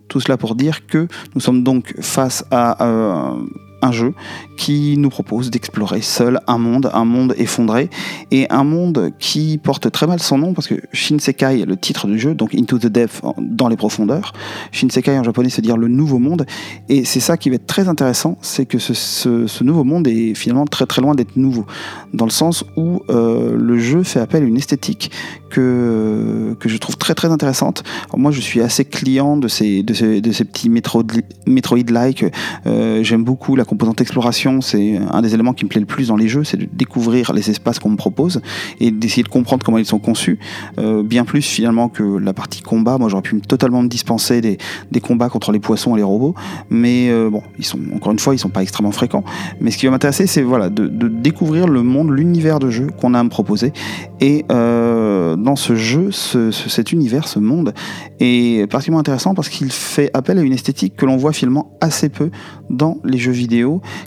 Tout 0.07 0.19
cela 0.19 0.37
pour 0.37 0.55
dire 0.55 0.87
que 0.87 1.07
nous 1.35 1.41
sommes 1.41 1.63
donc 1.63 1.93
face 1.99 2.45
à 2.51 3.35
un 3.81 3.91
jeu 3.91 4.13
qui 4.57 4.97
nous 4.97 5.09
propose 5.09 5.51
d'explorer 5.51 6.01
seul 6.01 6.39
un 6.47 6.57
monde, 6.57 6.89
un 6.93 7.05
monde 7.05 7.33
effondré, 7.37 7.89
et 8.31 8.47
un 8.49 8.63
monde 8.63 9.11
qui 9.19 9.59
porte 9.61 9.91
très 9.91 10.07
mal 10.07 10.19
son 10.19 10.37
nom 10.37 10.53
parce 10.53 10.67
que 10.67 10.75
Shinsekai, 10.93 11.65
le 11.65 11.77
titre 11.77 12.07
du 12.07 12.19
jeu, 12.19 12.33
donc 12.33 12.55
Into 12.55 12.79
the 12.79 12.87
Depth, 12.87 13.21
dans 13.39 13.67
les 13.67 13.77
profondeurs, 13.77 14.33
Shinsekai 14.71 15.17
en 15.17 15.23
japonais 15.23 15.49
c'est 15.49 15.61
dire 15.61 15.77
le 15.77 15.87
nouveau 15.87 16.19
monde, 16.19 16.45
et 16.89 17.05
c'est 17.05 17.19
ça 17.19 17.37
qui 17.37 17.49
va 17.49 17.55
être 17.55 17.67
très 17.67 17.87
intéressant, 17.87 18.37
c'est 18.41 18.65
que 18.65 18.79
ce, 18.79 19.63
nouveau 19.63 19.83
monde 19.83 20.07
est 20.07 20.33
finalement 20.33 20.65
très 20.65 20.85
très 20.85 21.01
loin 21.01 21.15
d'être 21.15 21.35
nouveau, 21.35 21.65
dans 22.13 22.25
le 22.25 22.31
sens 22.31 22.63
où 22.75 23.01
euh, 23.09 23.55
le 23.57 23.79
jeu 23.79 24.03
fait 24.03 24.19
appel 24.19 24.43
à 24.43 24.45
une 24.45 24.57
esthétique 24.57 25.11
que, 25.49 26.55
que 26.59 26.69
je 26.69 26.77
trouve 26.77 26.97
très 26.97 27.15
très 27.15 27.29
intéressante. 27.29 27.83
moi 28.15 28.31
je 28.31 28.41
suis 28.41 28.61
assez 28.61 28.85
client 28.85 29.37
de 29.37 29.47
ces, 29.47 29.83
de 29.83 29.93
ces, 29.93 30.21
de 30.21 30.31
ces 30.31 30.45
petits 30.45 30.69
Metroid-like, 30.69 32.25
euh, 32.65 33.03
j'aime 33.03 33.23
beaucoup 33.23 33.55
la 33.55 33.65
composante 33.67 34.01
exploration, 34.01 34.61
c'est 34.61 34.97
un 35.11 35.21
des 35.21 35.33
éléments 35.33 35.53
qui 35.53 35.65
me 35.65 35.69
plaît 35.69 35.79
le 35.79 35.85
plus 35.85 36.07
dans 36.07 36.15
les 36.15 36.27
jeux, 36.27 36.43
c'est 36.43 36.57
de 36.57 36.67
découvrir 36.71 37.33
les 37.33 37.49
espaces 37.49 37.77
qu'on 37.79 37.89
me 37.89 37.97
propose 37.97 38.41
et 38.79 38.89
d'essayer 38.91 39.23
de 39.23 39.29
comprendre 39.29 39.63
comment 39.63 39.77
ils 39.77 39.85
sont 39.85 39.99
conçus, 39.99 40.39
euh, 40.79 41.03
bien 41.03 41.25
plus 41.25 41.41
finalement 41.41 41.89
que 41.89 42.03
la 42.03 42.33
partie 42.33 42.61
combat. 42.61 42.97
Moi, 42.97 43.09
j'aurais 43.09 43.21
pu 43.21 43.39
totalement 43.41 43.83
me 43.83 43.87
dispenser 43.87 44.41
des, 44.41 44.57
combats 45.01 45.29
contre 45.29 45.51
les 45.51 45.59
poissons 45.59 45.95
et 45.95 45.97
les 45.99 46.03
robots, 46.03 46.33
mais 46.71 47.09
euh, 47.09 47.29
bon, 47.29 47.43
ils 47.59 47.65
sont 47.65 47.79
encore 47.93 48.11
une 48.11 48.19
fois, 48.19 48.33
ils 48.33 48.39
sont 48.39 48.49
pas 48.49 48.63
extrêmement 48.63 48.91
fréquents. 48.91 49.23
Mais 49.61 49.69
ce 49.69 49.77
qui 49.77 49.85
va 49.85 49.91
m'intéresser, 49.91 50.25
c'est 50.25 50.41
voilà, 50.41 50.69
de, 50.69 50.87
découvrir 51.07 51.67
le 51.67 51.83
monde, 51.83 52.09
l'univers 52.09 52.59
de 52.59 52.69
jeu 52.69 52.87
qu'on 52.99 53.13
a 53.13 53.19
à 53.19 53.23
me 53.23 53.29
proposer. 53.29 53.73
Et 54.21 54.45
euh, 54.51 55.35
dans 55.35 55.55
ce 55.55 55.75
jeu, 55.75 56.11
ce, 56.11 56.51
cet 56.51 56.91
univers, 56.91 57.27
ce 57.27 57.39
monde, 57.39 57.73
est 58.19 58.69
particulièrement 58.69 59.01
intéressant 59.01 59.35
parce 59.35 59.49
qu'il 59.49 59.71
fait 59.71 60.09
appel 60.13 60.39
à 60.39 60.41
une 60.41 60.53
esthétique 60.53 60.95
que 60.95 61.05
l'on 61.05 61.17
voit 61.17 61.33
finalement 61.33 61.77
assez 61.81 62.09
peu 62.09 62.31
dans 62.69 62.97
les 63.03 63.17
jeux 63.17 63.31
vidéo, 63.31 63.56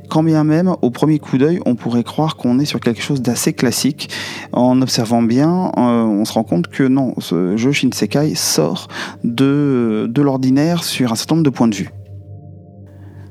quand 0.09 0.23
bien 0.23 0.45
même 0.45 0.75
au 0.83 0.91
premier 0.91 1.19
coup 1.19 1.39
d'œil 1.39 1.61
on 1.67 1.75
pourrait 1.75 2.05
croire 2.05 2.37
qu'on 2.37 2.59
est 2.59 2.65
sur 2.65 2.81
quelque 2.81 3.03
chose 3.03 3.23
d'assez 3.23 3.53
classique. 3.53 4.11
En 4.53 4.81
observant 4.83 5.23
bien, 5.23 5.73
euh, 5.77 6.03
on 6.05 6.25
se 6.25 6.33
rend 6.33 6.45
compte 6.45 6.69
que 6.69 6.85
non, 6.85 7.15
ce 7.19 7.57
jeu 7.57 7.73
Shinsekai 7.73 8.35
sort 8.35 8.89
de, 9.25 10.07
de 10.09 10.23
l'ordinaire 10.23 10.85
sur 10.85 11.13
un 11.13 11.17
certain 11.17 11.37
nombre 11.37 11.45
de 11.45 11.51
points 11.51 11.69
de 11.69 11.75
vue. 11.75 11.91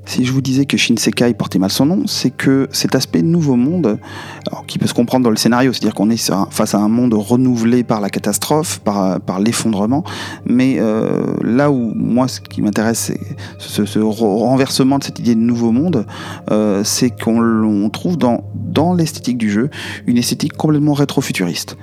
Si 0.09 0.25
je 0.25 0.33
vous 0.33 0.41
disais 0.41 0.65
que 0.65 0.75
Shinsekai 0.75 1.35
portait 1.35 1.59
mal 1.59 1.69
son 1.69 1.85
nom, 1.85 2.07
c'est 2.07 2.31
que 2.31 2.67
cet 2.71 2.95
aspect 2.95 3.21
nouveau 3.21 3.55
monde, 3.55 3.99
qui 4.65 4.79
peut 4.79 4.87
se 4.87 4.95
comprendre 4.95 5.23
dans 5.23 5.29
le 5.29 5.35
scénario, 5.35 5.71
c'est-à-dire 5.71 5.93
qu'on 5.93 6.09
est 6.09 6.31
face 6.49 6.73
à 6.73 6.79
un 6.79 6.87
monde 6.87 7.13
renouvelé 7.13 7.83
par 7.83 8.01
la 8.01 8.09
catastrophe, 8.09 8.79
par, 8.79 9.39
l'effondrement, 9.39 10.03
mais 10.47 10.77
euh, 10.79 11.21
là 11.43 11.69
où 11.69 11.93
moi 11.93 12.27
ce 12.27 12.41
qui 12.41 12.63
m'intéresse, 12.63 13.11
c'est 13.59 13.85
ce, 13.85 13.99
renversement 13.99 14.97
de 14.97 15.03
cette 15.03 15.19
idée 15.19 15.35
de 15.35 15.41
nouveau 15.41 15.71
monde, 15.71 16.07
euh, 16.49 16.83
c'est 16.83 17.11
qu'on 17.11 17.87
trouve 17.93 18.17
dans, 18.17 18.43
l'esthétique 18.95 19.37
du 19.37 19.51
jeu 19.51 19.69
une 20.07 20.17
esthétique 20.17 20.53
complètement 20.53 20.93
rétro-futuriste. 20.93 21.77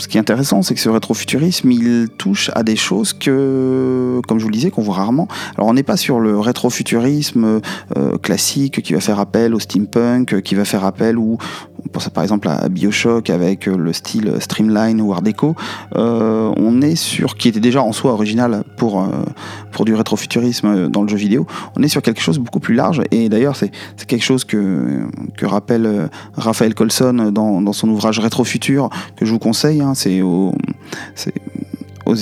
Ce 0.00 0.08
qui 0.08 0.16
est 0.16 0.20
intéressant, 0.20 0.62
c'est 0.62 0.74
que 0.74 0.80
ce 0.80 0.88
rétrofuturisme, 0.88 1.70
il 1.70 2.08
touche 2.16 2.50
à 2.54 2.62
des 2.62 2.76
choses 2.76 3.12
que, 3.12 4.20
comme 4.26 4.38
je 4.38 4.44
vous 4.44 4.48
le 4.48 4.54
disais, 4.54 4.70
qu'on 4.70 4.82
voit 4.82 4.94
rarement. 4.94 5.28
Alors 5.56 5.68
on 5.68 5.74
n'est 5.74 5.82
pas 5.82 5.96
sur 5.96 6.20
le 6.20 6.38
rétrofuturisme 6.38 7.60
euh, 7.96 8.16
classique 8.18 8.82
qui 8.82 8.94
va 8.94 9.00
faire 9.00 9.20
appel 9.20 9.54
au 9.54 9.60
steampunk, 9.60 10.40
qui 10.40 10.54
va 10.54 10.64
faire 10.64 10.84
appel 10.84 11.18
ou 11.18 11.36
on 11.84 11.88
pense 11.88 12.08
par 12.10 12.22
exemple 12.22 12.48
à 12.48 12.68
Bioshock 12.68 13.30
avec 13.30 13.66
le 13.66 13.92
style 13.92 14.34
Streamline 14.38 15.00
ou 15.00 15.12
Art 15.12 15.22
Deco. 15.22 15.54
Euh, 15.96 16.52
on 16.56 16.82
est 16.82 16.96
sur 16.96 17.36
qui 17.36 17.48
était 17.48 17.60
déjà 17.60 17.82
en 17.82 17.92
soi 17.92 18.12
original 18.12 18.64
pour 18.76 19.00
euh, 19.00 19.06
pour 19.72 19.84
du 19.84 19.94
rétrofuturisme 19.94 20.88
dans 20.88 21.02
le 21.02 21.08
jeu 21.08 21.16
vidéo. 21.16 21.46
On 21.76 21.82
est 21.82 21.88
sur 21.88 22.02
quelque 22.02 22.20
chose 22.20 22.38
de 22.38 22.42
beaucoup 22.42 22.60
plus 22.60 22.74
large 22.74 23.02
et 23.10 23.28
d'ailleurs 23.28 23.56
c'est 23.56 23.70
quelque 24.06 24.24
chose 24.24 24.44
que 24.44 25.06
que 25.36 25.46
rappelle 25.46 26.10
Raphaël 26.34 26.74
Colson 26.74 27.30
dans, 27.32 27.60
dans 27.60 27.72
son 27.72 27.88
ouvrage 27.88 28.18
Rétrofutur 28.18 28.90
que 29.16 29.24
je 29.24 29.32
vous 29.32 29.38
conseille. 29.38 29.80
Hein, 29.80 29.89
c'est 29.94 30.22
aux, 30.22 30.52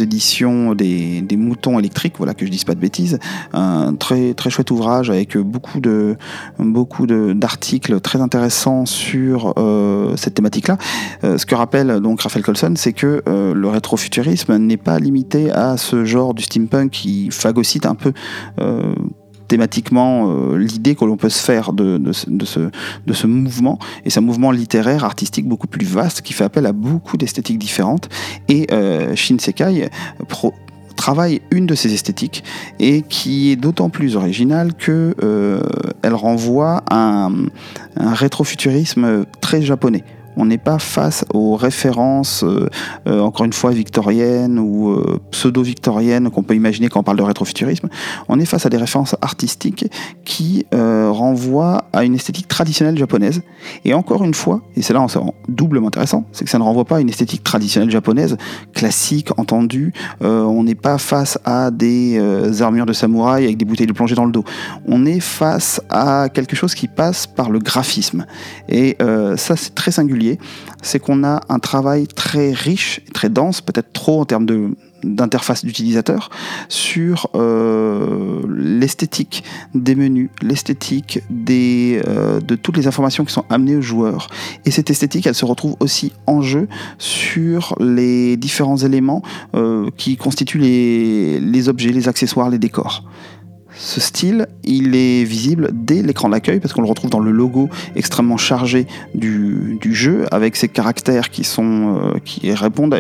éditions 0.02 0.75
des, 0.75 1.25
moutons 1.32 1.78
électriques, 1.78 2.14
voilà 2.18 2.34
que 2.34 2.44
je 2.44 2.50
dise 2.50 2.64
pas 2.64 2.75
de 2.75 2.80
bêtises. 2.80 3.18
Un 3.54 3.94
très 3.94 4.34
très 4.34 4.50
chouette 4.50 4.70
ouvrage 4.70 5.08
avec 5.08 5.38
beaucoup 5.38 5.80
de 5.80 6.16
beaucoup 6.58 7.06
d'articles 7.06 7.98
très 8.00 8.20
intéressants 8.20 8.84
sur 8.84 9.54
euh, 9.56 10.14
cette 10.16 10.34
thématique-là. 10.34 10.76
Euh, 11.25 11.38
ce 11.38 11.46
que 11.46 11.54
rappelle 11.54 12.00
donc 12.00 12.20
Raphaël 12.20 12.44
Colson, 12.44 12.75
c'est 12.76 12.92
que 12.92 13.22
euh, 13.26 13.54
le 13.54 13.68
rétrofuturisme 13.68 14.58
n'est 14.58 14.76
pas 14.76 14.98
limité 14.98 15.50
à 15.50 15.78
ce 15.78 16.04
genre 16.04 16.34
du 16.34 16.42
steampunk 16.42 16.90
qui 16.90 17.30
phagocyte 17.30 17.87
un 17.87 17.94
peu 17.94 18.12
thématiquement 19.49 20.28
euh, 20.28 20.57
l'idée 20.57 20.95
que 20.95 21.05
l'on 21.05 21.17
peut 21.17 21.31
se 21.31 21.43
faire 21.43 21.73
de, 21.73 22.12
ce, 22.12 23.26
mouvement. 23.26 23.78
Et 24.05 24.11
c'est 24.11 24.21
un 24.21 24.23
mouvement 24.23 24.50
littéraire, 24.50 25.05
artistique 25.05 25.49
beaucoup 25.49 25.67
plus 25.67 25.87
vaste 25.87 26.23
qui 26.23 26.33
fait 26.33 26.45
appel 26.45 26.67
à 26.67 26.73
beaucoup 26.73 27.17
d'esthétiques 27.17 27.59
différentes. 27.59 28.09
Et 28.49 28.67
euh, 28.71 29.17
Shinsekai 29.17 29.88
travaille 30.97 31.40
une 31.50 31.67
de 31.67 31.75
ces 31.75 31.95
esthétiques 31.95 32.43
et 32.81 33.02
qui 33.02 33.52
est 33.52 33.57
d'autant 33.57 33.88
plus 33.88 34.17
originale 34.17 34.75
que 34.75 35.14
euh, 35.23 35.61
elle 36.02 36.14
renvoie 36.14 36.83
à 36.90 37.28
un 37.97 38.14
rétrofuturisme 38.14 39.25
très 39.40 39.62
japonais. 39.62 40.05
On 40.38 40.47
n'est 40.47 40.57
pas 40.57 40.78
face 40.78 41.25
aux 41.35 41.57
références, 41.57 42.45
euh, 42.45 42.68
euh, 43.09 43.21
encore 43.21 43.45
une 43.45 43.52
fois, 43.52 43.73
victoriennes 43.73 44.61
ou 44.61 44.90
euh, 44.90 45.18
pseudo-victoriennes 45.33 46.30
qu'on 46.30 46.45
peut 46.45 46.54
imaginer 46.54 46.88
quand 46.88 47.00
on 47.00 47.02
parle 47.02 47.16
de 47.16 47.25
rétrofuturisme. 47.25 47.88
On 48.28 48.38
est 48.38 48.45
face 48.45 48.64
à 48.64 48.68
des 48.68 48.76
références 48.76 49.16
artistiques 49.21 49.87
qui 50.25 50.64
renvoient 50.71 51.85
à 51.92 52.04
une 52.04 52.14
esthétique 52.14 52.47
traditionnelle 52.47 52.97
japonaise. 52.97 53.42
Et 53.85 53.95
encore 53.95 54.23
une 54.25 54.35
fois, 54.35 54.62
et 54.76 54.83
c'est 54.83 54.92
là 54.92 55.00
où 55.00 55.09
doublement 55.49 55.88
intéressant, 55.88 56.25
c'est 56.30 56.45
que 56.45 56.50
ça 56.50 56.59
ne 56.59 56.62
renvoie 56.62 56.85
pas 56.85 56.99
à 56.99 57.00
une 57.00 57.09
esthétique 57.09 57.42
traditionnelle 57.42 57.90
japonaise, 57.90 58.37
classique, 58.75 59.30
entendue. 59.38 59.92
on 60.21 60.62
n'est 60.62 60.76
pas 60.76 60.99
face 60.99 61.38
à 61.45 61.73
des 61.73 62.21
armures 62.62 62.87
de 62.87 62.92
samouraï 62.92 63.45
avec 63.45 63.57
des 63.57 63.64
bouteilles 63.64 63.87
de 63.87 63.92
plongée 63.92 64.14
dans 64.14 64.26
le 64.26 64.33
dos. 64.33 64.45
On 64.87 65.04
est 65.04 65.21
face 65.21 65.80
à 65.90 66.28
quelque 66.28 66.54
chose 66.54 66.75
qui 66.75 66.87
passe 66.87 67.26
par 67.26 67.50
le 67.50 67.59
graphisme. 67.59 68.26
Et 68.68 68.97
ça, 69.37 69.57
c'est 69.57 69.75
très 69.75 69.90
singulier 69.90 70.27
c'est 70.82 70.99
qu'on 70.99 71.25
a 71.25 71.40
un 71.49 71.58
travail 71.58 72.06
très 72.06 72.52
riche, 72.52 73.00
très 73.14 73.30
dense, 73.30 73.61
peut-être 73.61 73.92
trop 73.92 74.20
en 74.20 74.25
termes 74.25 74.75
d'interface 75.04 75.64
d'utilisateur 75.64 76.30
sur 76.68 77.30
euh, 77.35 78.42
l'esthétique 78.49 79.44
des 79.75 79.94
menus, 79.94 80.30
l'esthétique 80.42 81.20
euh, 81.50 82.40
de 82.40 82.54
toutes 82.56 82.76
les 82.76 82.87
informations 82.87 83.25
qui 83.25 83.32
sont 83.32 83.44
amenées 83.49 83.76
aux 83.76 83.82
joueurs. 83.82 84.28
Et 84.64 84.70
cette 84.70 84.90
esthétique, 84.90 85.26
elle 85.26 85.35
se 85.35 85.44
retrouve 85.44 85.76
aussi 85.80 86.12
en 86.26 86.42
jeu 86.42 86.68
sur 86.99 87.75
les 87.80 88.37
différents 88.37 88.78
éléments 88.78 89.23
euh, 89.54 89.90
qui 89.97 90.16
constituent 90.16 90.58
les 90.58 91.68
objets, 91.68 91.90
les 91.90 92.08
accessoires, 92.08 92.50
les 92.50 92.58
décors. 92.58 93.04
Ce 93.78 94.00
style, 94.00 94.49
il 94.64 94.97
est 94.97 95.23
visible 95.23 95.70
dès 95.73 96.02
l'écran 96.02 96.28
d'accueil 96.28 96.58
parce 96.58 96.75
qu'on 96.75 96.82
le 96.82 96.88
retrouve 96.88 97.11
dans 97.11 97.20
le 97.20 97.30
logo 97.30 97.68
extrêmement 97.94 98.37
chargé 98.37 98.88
du, 99.14 99.78
jeu 99.94 100.26
avec 100.32 100.56
ses 100.56 100.68
caractères 100.68 101.30
qui 101.30 101.44
sont 101.44 101.97
euh, 101.97 102.18
qui 102.25 102.52
répondent 102.52 102.94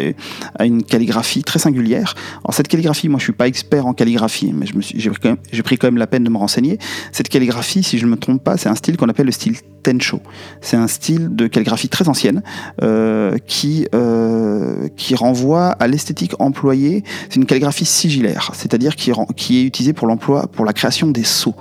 à, 0.56 0.64
une 0.64 0.84
calligraphie 0.84 1.42
très 1.42 1.58
singulière. 1.58 2.14
Alors 2.44 2.54
cette 2.54 2.68
calligraphie, 2.68 3.08
moi 3.08 3.18
je 3.18 3.24
suis 3.24 3.32
pas 3.32 3.48
expert 3.48 3.86
en 3.86 3.92
calligraphie, 3.92 4.52
mais 4.54 4.66
j'ai 4.66 5.10
pris, 5.10 5.36
pris 5.62 5.78
quand 5.78 5.88
même 5.88 5.98
la 5.98 6.06
peine 6.06 6.22
de 6.22 6.30
me 6.30 6.38
renseigner. 6.38 6.78
Cette 7.10 7.28
calligraphie, 7.28 7.82
si 7.82 7.98
je 7.98 8.06
ne 8.06 8.12
me 8.12 8.16
trompe 8.16 8.42
pas, 8.42 8.56
c'est 8.56 8.68
un 8.68 8.76
style 8.76 8.96
qu'on 8.96 9.08
appelle 9.08 9.26
le 9.26 9.32
style 9.32 9.56
Tencho. 9.82 10.20
C'est 10.60 10.76
un 10.76 10.86
style 10.86 11.34
de 11.34 11.46
calligraphie 11.46 11.88
très 11.88 12.08
ancienne 12.08 12.42
euh, 12.82 13.36
qui, 13.46 13.86
euh, 13.94 14.88
qui 14.96 15.14
renvoie 15.14 15.68
à 15.70 15.86
l'esthétique 15.88 16.34
employée. 16.38 17.04
C'est 17.28 17.36
une 17.36 17.46
calligraphie 17.46 17.84
sigillaire, 17.84 18.52
c'est-à-dire 18.54 18.96
qui, 18.96 19.12
qui 19.36 19.58
est 19.58 19.64
utilisée 19.64 19.92
pour 19.92 20.06
l'emploi, 20.06 20.46
pour 20.46 20.64
la 20.68 20.72
création 20.74 21.08
des 21.08 21.24
sceaux. 21.24 21.54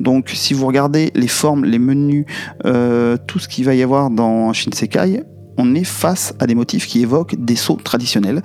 Donc 0.00 0.30
si 0.34 0.54
vous 0.54 0.66
regardez 0.66 1.12
les 1.14 1.28
formes, 1.28 1.64
les 1.64 1.78
menus, 1.78 2.24
euh, 2.64 3.16
tout 3.26 3.38
ce 3.38 3.46
qu'il 3.46 3.64
va 3.64 3.74
y 3.74 3.82
avoir 3.82 4.10
dans 4.10 4.52
Shinsekai, 4.52 5.22
on 5.56 5.74
est 5.74 5.84
face 5.84 6.34
à 6.40 6.46
des 6.46 6.56
motifs 6.56 6.88
qui 6.88 7.02
évoquent 7.02 7.36
des 7.38 7.54
sceaux 7.54 7.76
traditionnels 7.76 8.42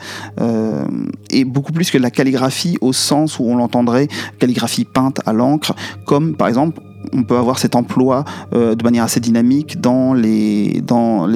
et 1.31 1.43
beaucoup 1.43 1.71
plus 1.71 1.89
que 1.89 1.97
la 1.97 2.11
calligraphie 2.11 2.77
au 2.81 2.93
sens 2.93 3.39
où 3.39 3.45
on 3.45 3.55
l'entendrait 3.55 4.07
calligraphie 4.37 4.85
peinte 4.85 5.19
à 5.25 5.33
l'encre 5.33 5.73
comme 6.05 6.35
par 6.35 6.47
exemple 6.47 6.79
on 7.13 7.23
peut 7.23 7.37
avoir 7.37 7.59
cet 7.59 7.75
emploi 7.75 8.25
euh, 8.53 8.75
de 8.75 8.83
manière 8.83 9.03
assez 9.03 9.19
dynamique 9.19 9.79
dans 9.79 10.13
les, 10.13 10.81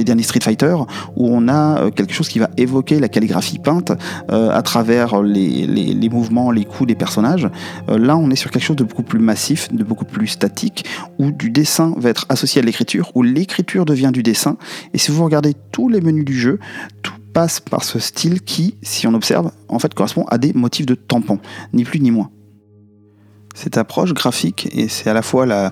derniers 0.03 0.23
Street 0.23 0.39
Fighter, 0.41 0.75
où 1.15 1.27
on 1.29 1.47
a 1.47 1.83
euh, 1.83 1.91
quelque 1.91 2.13
chose 2.13 2.27
qui 2.27 2.39
va 2.39 2.49
évoquer 2.57 2.99
la 2.99 3.09
calligraphie 3.09 3.59
peinte 3.59 3.91
euh, 4.31 4.51
à 4.51 4.61
travers 4.61 5.21
les, 5.21 5.65
les, 5.65 6.09
mouvements, 6.09 6.51
les 6.51 6.65
coups 6.65 6.87
des 6.87 6.95
personnages. 6.95 7.49
là, 7.87 8.17
on 8.17 8.29
est 8.29 8.35
sur 8.35 8.51
quelque 8.51 8.63
chose 8.63 8.75
de 8.75 8.83
beaucoup 8.83 9.03
plus 9.03 9.19
massif, 9.19 9.73
de 9.73 9.83
beaucoup 9.83 10.05
plus 10.05 10.27
statique, 10.27 10.85
où 11.17 11.31
du 11.31 11.49
dessin 11.49 11.93
va 11.97 12.09
être 12.09 12.25
associé 12.29 12.61
à 12.61 12.65
l'écriture, 12.65 13.11
où 13.15 13.23
l'écriture 13.23 13.85
devient 13.85 14.11
du 14.13 14.23
dessin. 14.23 14.57
Et 14.93 14.97
si 14.97 15.11
vous 15.11 15.23
regardez 15.23 15.53
tous 15.71 15.89
les 15.89 16.01
menus 16.01 16.25
du 16.25 16.37
jeu, 16.37 16.59
tout 17.01 17.13
passe 17.33 17.59
par 17.59 17.83
ce 17.83 17.99
style 17.99 18.41
qui, 18.41 18.75
si 18.83 19.07
on 19.07 19.13
observe, 19.13 19.51
en 19.67 19.79
fait 19.79 19.93
correspond 19.93 20.25
à 20.29 20.37
des 20.37 20.53
motifs 20.53 20.85
de 20.85 20.95
tampon, 20.95 21.39
ni 21.73 21.83
plus 21.83 21.99
ni 21.99 22.11
moins. 22.11 22.29
Cette 23.53 23.77
approche 23.77 24.13
graphique, 24.13 24.67
et 24.71 24.87
c'est 24.87 25.09
à 25.09 25.13
la 25.13 25.21
fois 25.21 25.45
la, 25.45 25.71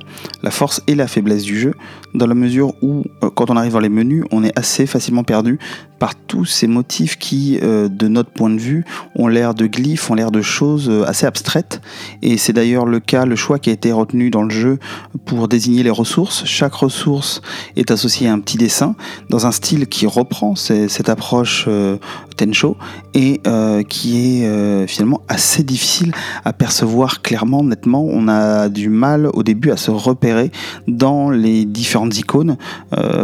force 0.50 0.82
et 0.88 0.96
la 0.96 1.08
faiblesse 1.08 1.44
du 1.44 1.60
jeu, 1.60 1.74
dans 2.14 2.28
la 2.28 2.36
mesure 2.36 2.74
où, 2.84 3.04
euh, 3.24 3.30
quand 3.30 3.50
on 3.50 3.58
arrive 3.58 3.74
dans 3.74 3.80
les 3.80 3.90
menus, 3.90 4.24
on 4.32 4.44
est 4.44 4.58
assez 4.58 4.86
facilement 4.86 5.24
perdu 5.24 5.60
par 6.02 6.16
tous 6.16 6.46
ces 6.46 6.66
motifs 6.66 7.20
qui, 7.20 7.60
euh, 7.62 7.88
de 7.88 8.08
notre 8.08 8.32
point 8.32 8.50
de 8.50 8.60
vue, 8.60 8.86
ont 9.14 9.28
l'air 9.28 9.54
de 9.54 9.68
glyphes, 9.68 10.10
ont 10.10 10.16
l'air 10.16 10.32
de 10.32 10.42
choses 10.42 10.90
euh, 10.90 11.08
assez 11.08 11.28
abstraites. 11.28 11.80
Et 12.24 12.38
c'est 12.38 12.54
d'ailleurs 12.54 12.88
le 12.88 13.00
cas, 13.00 13.26
le 13.26 13.36
choix 13.36 13.60
qui 13.60 13.70
a 13.70 13.74
été 13.74 13.92
retenu 13.92 14.32
dans 14.32 14.42
le 14.42 14.50
jeu 14.50 14.80
pour 15.26 15.48
désigner 15.48 15.84
les 15.84 15.92
ressources. 15.92 16.44
Chaque 16.44 16.74
ressource 16.74 17.44
est 17.76 17.92
associée 17.92 18.28
à 18.28 18.34
un 18.34 18.40
petit 18.40 18.58
dessin, 18.58 18.96
dans 19.30 19.46
un 19.46 19.52
style 19.52 19.86
qui 19.86 20.08
reprend 20.08 20.56
cette 20.56 21.08
approche 21.08 21.66
euh, 21.68 21.98
Tencho, 22.36 22.78
et 23.14 23.42
qui 23.88 24.42
est 24.42 24.88
finalement 24.88 25.22
assez 25.28 25.62
difficile 25.64 26.14
à 26.46 26.54
percevoir 26.54 27.22
clairement, 27.22 27.64
nettement. 27.64 28.04
On 28.10 28.28
a 28.28 28.70
du 28.70 28.90
mal 28.90 29.30
au 29.34 29.44
début 29.44 29.70
à 29.70 29.78
se 29.78 29.92
repérer 29.92 30.50
dans 30.88 31.30
les 31.30 31.66
différentes 31.66 32.18
icônes, 32.18 32.58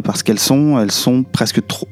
parce 0.03 0.21
qu'elles 0.21 0.39
sont, 0.39 0.77
elles 0.79 0.91
sont 0.91 1.23
presque 1.23 1.65
trop... 1.65 1.87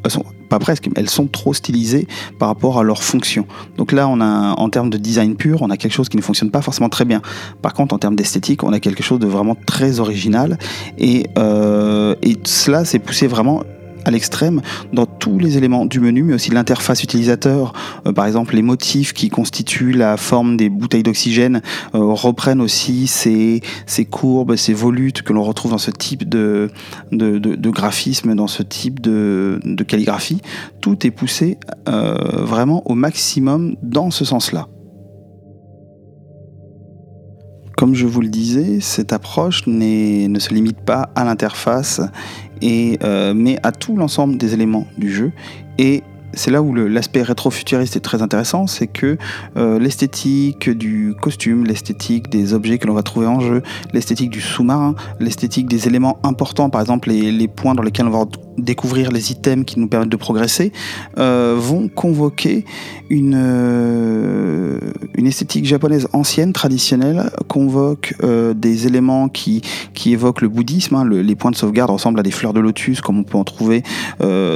pas 0.49 0.59
presque, 0.59 0.89
elles 0.95 1.09
sont 1.09 1.27
trop 1.27 1.53
stylisées 1.53 2.07
par 2.39 2.47
rapport 2.47 2.79
à 2.79 2.83
leur 2.83 3.03
fonction. 3.03 3.45
Donc 3.77 3.91
là, 3.91 4.07
on 4.07 4.21
a, 4.21 4.53
en 4.57 4.69
termes 4.69 4.89
de 4.89 4.97
design 4.97 5.35
pur, 5.35 5.61
on 5.61 5.69
a 5.69 5.77
quelque 5.77 5.93
chose 5.93 6.09
qui 6.09 6.17
ne 6.17 6.21
fonctionne 6.21 6.51
pas 6.51 6.61
forcément 6.61 6.89
très 6.89 7.05
bien. 7.05 7.21
Par 7.61 7.73
contre, 7.73 7.93
en 7.95 7.99
termes 7.99 8.15
d'esthétique, 8.15 8.63
on 8.63 8.73
a 8.73 8.79
quelque 8.79 9.03
chose 9.03 9.19
de 9.19 9.27
vraiment 9.27 9.55
très 9.65 9.99
original. 9.99 10.57
Et, 10.97 11.27
euh, 11.37 12.15
et 12.21 12.37
cela, 12.43 12.85
c'est 12.85 12.99
poussé 12.99 13.27
vraiment 13.27 13.63
à 14.05 14.11
l'extrême 14.11 14.61
dans 14.93 15.05
tous 15.05 15.39
les 15.39 15.57
éléments 15.57 15.85
du 15.85 15.99
menu, 15.99 16.23
mais 16.23 16.35
aussi 16.35 16.51
l'interface 16.51 17.03
utilisateur. 17.03 17.73
Euh, 18.05 18.13
par 18.13 18.25
exemple, 18.25 18.55
les 18.55 18.61
motifs 18.61 19.13
qui 19.13 19.29
constituent 19.29 19.91
la 19.91 20.17
forme 20.17 20.57
des 20.57 20.69
bouteilles 20.69 21.03
d'oxygène 21.03 21.61
euh, 21.93 21.99
reprennent 21.99 22.61
aussi 22.61 23.07
ces, 23.07 23.61
ces, 23.85 24.05
courbes, 24.05 24.55
ces 24.55 24.73
volutes 24.73 25.23
que 25.23 25.33
l'on 25.33 25.43
retrouve 25.43 25.71
dans 25.71 25.77
ce 25.77 25.91
type 25.91 26.27
de, 26.29 26.69
de, 27.11 27.39
de, 27.39 27.69
graphisme, 27.69 28.35
dans 28.35 28.47
ce 28.47 28.63
type 28.63 29.01
de, 29.01 29.59
calligraphie. 29.87 30.41
Tout 30.81 31.05
est 31.05 31.11
poussé 31.11 31.57
euh, 31.89 32.15
vraiment 32.43 32.83
au 32.89 32.95
maximum 32.95 33.75
dans 33.81 34.11
ce 34.11 34.23
sens-là. 34.23 34.67
Comme 37.77 37.93
je 37.93 38.05
vous 38.05 38.21
le 38.21 38.29
disais, 38.29 38.79
cette 38.79 39.11
approche 39.11 39.67
ne 39.67 40.39
se 40.39 40.53
limite 40.53 40.79
pas 40.79 41.09
à 41.13 41.25
l'interface, 41.25 42.01
euh, 42.63 43.33
mais 43.33 43.59
à 43.63 43.71
tout 43.73 43.97
l'ensemble 43.97 44.37
des 44.37 44.53
éléments 44.53 44.87
du 44.97 45.11
jeu. 45.11 45.31
C'est 46.35 46.51
là 46.51 46.61
où 46.61 46.73
l'aspect 46.75 47.21
rétro-futuriste 47.21 47.95
est 47.95 48.01
très 48.01 48.21
intéressant, 48.21 48.67
c'est 48.67 48.87
que 48.87 49.17
euh, 49.57 49.79
l'esthétique 49.79 50.69
du 50.69 51.15
costume, 51.19 51.65
l'esthétique 51.65 52.29
des 52.29 52.53
objets 52.53 52.77
que 52.77 52.87
l'on 52.87 52.93
va 52.93 53.03
trouver 53.03 53.27
en 53.27 53.39
jeu, 53.39 53.63
l'esthétique 53.93 54.29
du 54.29 54.41
sous-marin, 54.41 54.95
l'esthétique 55.19 55.67
des 55.67 55.87
éléments 55.87 56.19
importants, 56.23 56.69
par 56.69 56.81
exemple 56.81 57.09
les, 57.09 57.47
points 57.47 57.75
dans 57.75 57.83
lesquels 57.83 58.07
on 58.07 58.11
va 58.11 58.25
découvrir 58.57 59.11
les 59.11 59.31
items 59.31 59.65
qui 59.65 59.79
nous 59.79 59.87
permettent 59.87 60.09
de 60.09 60.17
progresser, 60.17 60.71
euh, 61.17 61.55
vont 61.57 61.87
convoquer 61.87 62.65
une, 63.09 63.35
euh, 63.35 64.79
une 65.15 65.27
esthétique 65.27 65.65
japonaise 65.65 66.07
ancienne, 66.11 66.53
traditionnelle, 66.53 67.29
convoque 67.47 68.13
des 68.55 68.87
éléments 68.87 69.29
qui, 69.29 69.61
qui 69.93 70.13
évoquent 70.13 70.41
le 70.41 70.49
bouddhisme. 70.49 70.95
Hein. 70.95 71.07
les 71.07 71.35
points 71.35 71.51
de 71.51 71.55
sauvegarde 71.55 71.91
ressemblent 71.91 72.19
à 72.19 72.23
des 72.23 72.31
fleurs 72.31 72.53
de 72.53 72.59
lotus, 72.59 73.01
comme 73.01 73.19
on 73.19 73.23
peut 73.23 73.37
en 73.37 73.43
trouver 73.43 73.83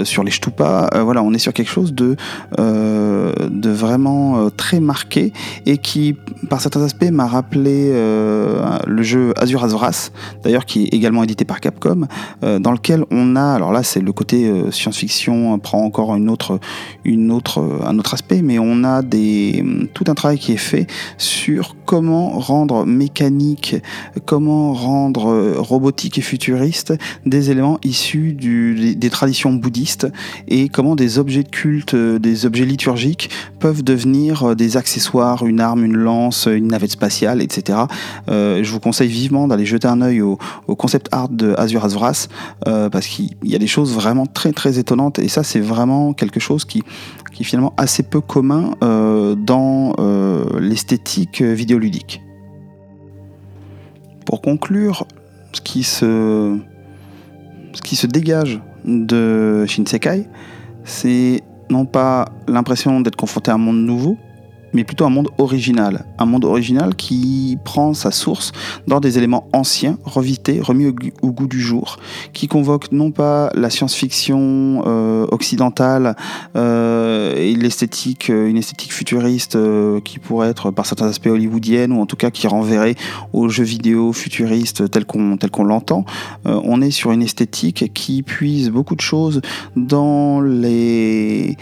sur 0.03 0.23
les 0.23 0.31
stupas. 0.31 0.89
voilà, 1.03 1.23
on 1.23 1.33
est 1.33 1.39
sur 1.39 1.53
quelque 1.53 1.68
chose 1.69 1.93
de, 1.93 2.15
de 2.57 3.69
vraiment 3.69 4.49
très 4.49 4.79
marqué 4.79 5.33
et 5.65 5.77
qui, 5.77 6.15
par 6.49 6.61
certains 6.61 6.81
aspects, 6.81 7.09
m'a 7.11 7.27
rappelé 7.27 7.91
le 7.91 9.03
jeu 9.03 9.33
Azure 9.37 9.63
Azoras, 9.63 10.11
d'ailleurs 10.43 10.65
qui 10.65 10.83
est 10.83 10.93
également 10.93 11.23
édité 11.23 11.45
par 11.45 11.59
Capcom, 11.59 12.07
dans 12.41 12.71
lequel 12.71 13.05
on 13.11 13.35
a, 13.35 13.53
alors 13.53 13.71
là 13.71 13.83
c'est 13.83 14.01
le 14.01 14.11
côté 14.11 14.47
euh, 14.47 14.71
science-fiction 14.71 15.57
prend 15.59 15.83
encore 15.83 16.15
une 16.15 16.29
autre, 16.29 16.59
une 17.03 17.31
autre, 17.31 17.79
un 17.85 17.97
autre 17.97 18.13
aspect, 18.13 18.41
mais 18.41 18.59
on 18.59 18.83
a 18.83 19.01
des, 19.01 19.63
tout 19.93 20.05
un 20.07 20.13
travail 20.13 20.37
qui 20.37 20.53
est 20.53 20.57
fait 20.57 20.87
sur 21.17 21.75
comment 21.85 22.29
rendre 22.39 22.85
mécanique, 22.85 23.75
comment 24.25 24.73
rendre 24.73 25.29
euh, 25.29 25.55
robotique 25.57 26.17
et 26.17 26.21
futuriste 26.21 26.93
des 27.25 27.51
éléments 27.51 27.79
issus 27.83 28.33
du, 28.33 28.95
des, 28.95 29.09
traditions 29.09 29.53
bouddhistes 29.53 30.07
et 30.47 30.69
comment 30.69 30.95
des 30.95 31.17
objets 31.17 31.43
de 31.43 31.49
euh, 31.93 32.19
des 32.19 32.45
objets 32.45 32.65
liturgiques 32.65 33.29
peuvent 33.59 33.83
devenir 33.83 34.55
des 34.55 34.77
accessoires, 34.77 35.45
une 35.45 35.59
arme, 35.59 35.83
une 35.85 35.97
lance, 35.97 36.47
une 36.47 36.67
navette 36.67 36.91
spatiale, 36.91 37.41
etc. 37.41 37.79
je 38.27 38.71
vous 38.71 38.79
conseille 38.79 39.09
vivement 39.09 39.47
d'aller 39.47 39.65
jeter 39.65 39.87
un 39.87 40.01
œil 40.01 40.21
au, 40.21 40.37
concept 40.77 41.09
art 41.11 41.29
de 41.29 41.53
Azure 41.57 41.83
Azvras 41.83 42.27
parce 42.65 43.07
qu'il 43.07 43.35
y 43.43 43.55
a 43.55 43.59
des 43.59 43.67
choses 43.67 43.93
vraiment 43.93 44.25
très 44.25 44.51
très 44.53 44.79
étonnantes 44.79 45.19
et 45.19 45.27
ça 45.27 45.43
c'est 45.43 45.59
vraiment 45.59 46.13
quelque 46.13 46.39
chose 46.39 46.63
qui, 46.63 46.83
qui 47.39 47.43
est 47.43 47.45
finalement 47.45 47.73
assez 47.77 48.03
peu 48.03 48.21
commun 48.21 48.71
euh, 48.83 49.35
dans 49.35 49.93
euh, 49.99 50.59
l'esthétique 50.59 51.41
vidéoludique. 51.41 52.21
Pour 54.25 54.41
conclure, 54.41 55.07
ce 55.53 55.61
qui 55.61 55.83
se, 55.83 56.57
ce 57.73 57.81
qui 57.81 57.95
se 57.95 58.07
dégage 58.07 58.59
de 58.85 59.65
Shinsekai, 59.65 60.27
c'est 60.83 61.41
non 61.69 61.85
pas 61.85 62.29
l'impression 62.47 63.01
d'être 63.01 63.15
confronté 63.15 63.51
à 63.51 63.55
un 63.55 63.57
monde 63.57 63.77
nouveau, 63.77 64.17
mais 64.73 64.83
plutôt 64.83 65.05
un 65.05 65.09
monde 65.09 65.29
original. 65.37 66.05
Un 66.17 66.25
monde 66.25 66.45
original 66.45 66.95
qui 66.95 67.57
prend 67.63 67.93
sa 67.93 68.11
source 68.11 68.51
dans 68.87 68.99
des 68.99 69.17
éléments 69.17 69.47
anciens, 69.53 69.97
revités, 70.03 70.61
remis 70.61 70.87
au, 71.21 71.31
goût 71.31 71.47
du 71.47 71.61
jour, 71.61 71.97
qui 72.33 72.47
convoque 72.47 72.91
non 72.91 73.11
pas 73.11 73.51
la 73.53 73.69
science-fiction 73.69 74.83
euh, 74.85 75.25
occidentale 75.31 76.15
euh, 76.55 77.35
et 77.35 77.55
l'esthétique, 77.55 78.29
euh, 78.29 78.47
une 78.47 78.57
esthétique 78.57 78.93
futuriste 78.93 79.57
qui 80.03 80.19
pourrait 80.19 80.49
être 80.49 80.71
par 80.71 80.85
certains 80.85 81.07
aspects 81.07 81.27
hollywoodienne, 81.27 81.91
ou 81.91 82.01
en 82.01 82.05
tout 82.05 82.15
cas 82.15 82.31
qui 82.31 82.47
renverrait 82.47 82.95
aux 83.33 83.49
jeux 83.49 83.63
vidéo 83.63 84.13
futuristes 84.13 84.89
tel 84.89 85.05
qu'on 85.05 85.37
tel 85.37 85.51
qu'on 85.51 85.63
l'entend. 85.63 86.05
on 86.45 86.81
est 86.81 86.91
sur 86.91 87.11
une 87.11 87.21
esthétique 87.21 87.91
qui 87.93 88.23
puise 88.23 88.69
beaucoup 88.69 88.95
de 88.95 89.01
choses 89.01 89.41
dans 89.75 90.41
les 90.41 91.57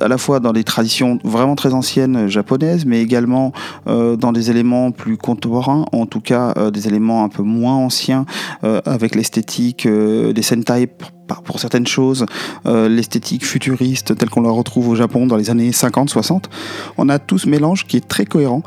à 0.00 0.08
la 0.08 0.18
fois 0.18 0.40
dans 0.40 0.52
des 0.52 0.64
traditions 0.64 1.18
vraiment 1.24 1.54
très 1.54 1.74
anciennes 1.74 2.28
japonaises, 2.28 2.84
mais 2.84 3.00
également 3.00 3.52
euh, 3.86 4.16
dans 4.16 4.32
des 4.32 4.50
éléments 4.50 4.90
plus 4.90 5.16
contemporains, 5.16 5.84
en 5.92 6.06
tout 6.06 6.20
cas 6.20 6.54
euh, 6.56 6.70
des 6.70 6.88
éléments 6.88 7.24
un 7.24 7.28
peu 7.28 7.42
moins 7.42 7.74
anciens, 7.74 8.26
euh, 8.64 8.80
avec 8.84 9.14
l'esthétique 9.14 9.86
des 9.86 10.42
Sentai 10.42 10.88
pour 11.44 11.58
certaines 11.58 11.86
choses, 11.86 12.26
l'esthétique 12.66 13.46
futuriste 13.46 14.16
telle 14.16 14.28
qu'on 14.28 14.42
la 14.42 14.50
retrouve 14.50 14.90
au 14.90 14.94
Japon 14.94 15.26
dans 15.26 15.36
les 15.36 15.48
années 15.48 15.70
50-60. 15.70 16.44
On 16.98 17.08
a 17.08 17.18
tout 17.18 17.38
ce 17.38 17.48
mélange 17.48 17.86
qui 17.86 17.96
est 17.96 18.06
très 18.06 18.26
cohérent 18.26 18.62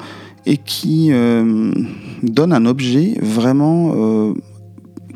et 0.45 0.57
qui 0.57 1.11
donne 1.11 2.53
un 2.53 2.65
objet 2.65 3.17
vraiment 3.21 4.33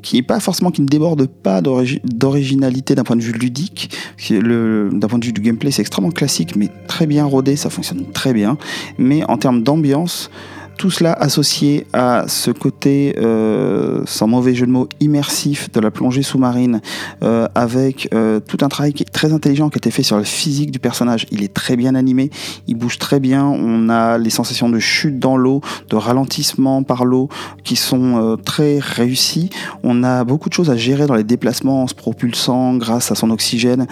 qui 0.01 0.17
est 0.17 0.23
pas 0.23 0.39
forcément 0.39 0.71
qui 0.71 0.81
ne 0.81 0.87
déborde 0.87 1.27
pas 1.27 1.61
d'originalité 1.61 2.95
d'un 2.95 3.03
point 3.03 3.15
de 3.15 3.21
vue 3.21 3.33
ludique. 3.33 3.95
D'un 4.29 5.07
point 5.07 5.19
de 5.19 5.25
vue 5.25 5.33
du 5.33 5.41
gameplay, 5.41 5.71
c'est 5.71 5.81
extrêmement 5.81 6.11
classique, 6.11 6.55
mais 6.55 6.69
très 6.87 7.07
bien 7.07 7.25
rodé, 7.25 7.55
ça 7.55 7.69
fonctionne 7.69 8.05
très 8.11 8.33
bien. 8.33 8.57
Mais 8.97 9.23
en 9.25 9.37
termes 9.37 9.63
d'ambiance, 9.63 10.29
tout 10.77 10.89
cela 10.91 11.13
associé 11.13 11.85
à 11.93 12.25
ce 12.27 12.51
côté, 12.51 13.15
euh, 13.19 14.01
sans 14.05 14.27
mauvais 14.27 14.55
jeu 14.55 14.65
de 14.65 14.71
mots, 14.71 14.87
immersif 14.99 15.71
de 15.71 15.79
la 15.79 15.91
plongée 15.91 16.23
sous-marine, 16.23 16.81
euh, 17.23 17.47
avec 17.55 18.09
euh, 18.13 18.39
tout 18.39 18.57
un 18.61 18.67
travail 18.67 18.93
qui 18.93 19.03
est 19.03 19.11
très 19.11 19.33
intelligent 19.33 19.69
qui 19.69 19.75
a 19.75 19.79
été 19.79 19.91
fait 19.91 20.03
sur 20.03 20.17
la 20.17 20.23
physique 20.23 20.71
du 20.71 20.79
personnage. 20.79 21.25
Il 21.31 21.43
est 21.43 21.53
très 21.53 21.75
bien 21.75 21.95
animé, 21.95 22.29
il 22.67 22.75
bouge 22.75 22.97
très 22.97 23.19
bien, 23.19 23.45
on 23.45 23.89
a 23.89 24.17
les 24.17 24.29
sensations 24.29 24.69
de 24.69 24.79
chute 24.79 25.19
dans 25.19 25.37
l'eau, 25.37 25.61
de 25.89 25.95
ralentissement 25.95 26.83
par 26.83 27.05
l'eau 27.05 27.29
qui 27.63 27.75
sont 27.75 28.37
très 28.43 28.79
réussies. 28.79 29.49
On 29.83 30.03
a 30.03 30.23
beaucoup 30.23 30.49
de 30.49 30.53
choses 30.53 30.69
à 30.69 30.77
gérer 30.77 31.05
dans 31.05 31.15
les 31.15 31.23
déplacements 31.23 31.83
en 31.83 31.87
se 31.87 31.95
propulsant 31.95 32.75
grâce 32.75 33.11
à 33.11 33.15
son 33.15 33.29
oxygène 33.29 33.87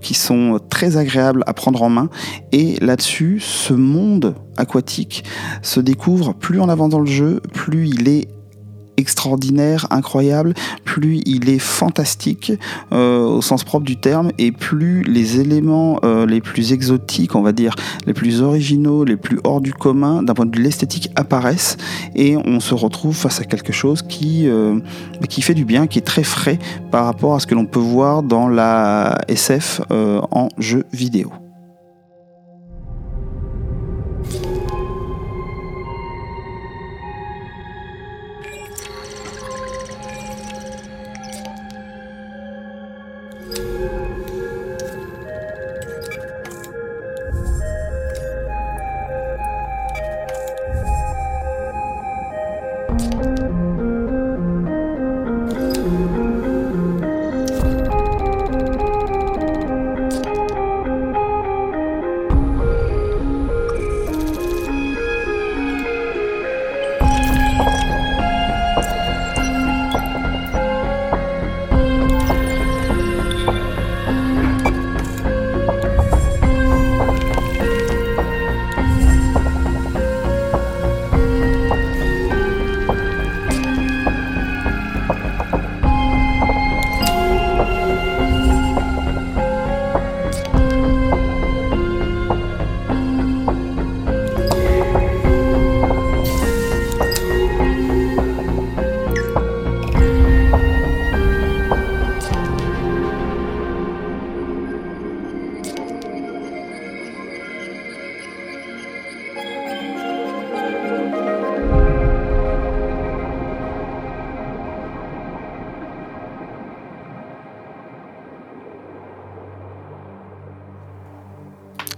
qui 0.00 0.14
sont 0.14 0.60
très 0.68 0.96
agréables 0.96 1.42
à 1.46 1.54
prendre 1.54 1.82
en 1.82 1.88
main. 1.88 2.08
Et 2.52 2.76
là-dessus, 2.80 3.40
ce 3.40 3.74
monde 3.74 4.34
aquatique 4.56 5.24
se 5.62 5.80
découvre 5.80 6.34
plus 6.34 6.60
en 6.60 6.68
avant 6.68 6.88
dans 6.88 7.00
le 7.00 7.06
jeu, 7.06 7.40
plus 7.52 7.88
il 7.88 8.08
est 8.08 8.28
extraordinaire, 8.96 9.86
incroyable, 9.90 10.54
plus 10.84 11.20
il 11.26 11.48
est 11.48 11.58
fantastique 11.58 12.52
euh, 12.92 13.24
au 13.24 13.42
sens 13.42 13.64
propre 13.64 13.84
du 13.84 13.96
terme, 13.96 14.30
et 14.38 14.52
plus 14.52 15.02
les 15.02 15.40
éléments 15.40 15.98
euh, 16.04 16.26
les 16.26 16.40
plus 16.40 16.72
exotiques, 16.72 17.34
on 17.34 17.42
va 17.42 17.52
dire, 17.52 17.74
les 18.06 18.14
plus 18.14 18.42
originaux, 18.42 19.04
les 19.04 19.16
plus 19.16 19.38
hors 19.44 19.60
du 19.60 19.72
commun, 19.72 20.22
d'un 20.22 20.34
point 20.34 20.46
de 20.46 20.56
vue 20.56 20.62
l'esthétique, 20.62 21.10
apparaissent, 21.16 21.76
et 22.14 22.36
on 22.36 22.60
se 22.60 22.74
retrouve 22.74 23.16
face 23.16 23.40
à 23.40 23.44
quelque 23.44 23.72
chose 23.72 24.02
qui, 24.02 24.48
euh, 24.48 24.78
qui 25.28 25.42
fait 25.42 25.54
du 25.54 25.64
bien, 25.64 25.86
qui 25.86 25.98
est 25.98 26.02
très 26.02 26.24
frais 26.24 26.58
par 26.90 27.04
rapport 27.04 27.34
à 27.34 27.40
ce 27.40 27.46
que 27.46 27.54
l'on 27.54 27.66
peut 27.66 27.80
voir 27.80 28.22
dans 28.22 28.48
la 28.48 29.18
SF 29.28 29.80
en 29.90 30.48
jeu 30.58 30.84
vidéo. 30.92 31.43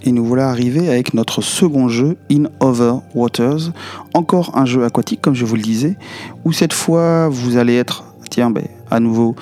Et 0.06 0.12
nous 0.12 0.24
voilà 0.24 0.48
arrivés 0.48 0.88
avec 0.88 1.14
notre 1.14 1.42
second 1.42 1.88
jeu, 1.88 2.16
In 2.30 2.44
Other 2.60 3.00
Waters. 3.16 3.72
Encore 4.14 4.56
un 4.56 4.64
jeu 4.64 4.84
aquatique, 4.84 5.20
comme 5.20 5.34
je 5.34 5.44
vous 5.44 5.56
le 5.56 5.62
disais, 5.62 5.96
où 6.44 6.52
cette 6.52 6.72
fois 6.72 7.28
vous 7.28 7.56
allez 7.56 7.74
être, 7.74 8.04
tiens, 8.30 8.50
ben, 8.50 8.62
à 8.88 9.00
nouveau, 9.00 9.34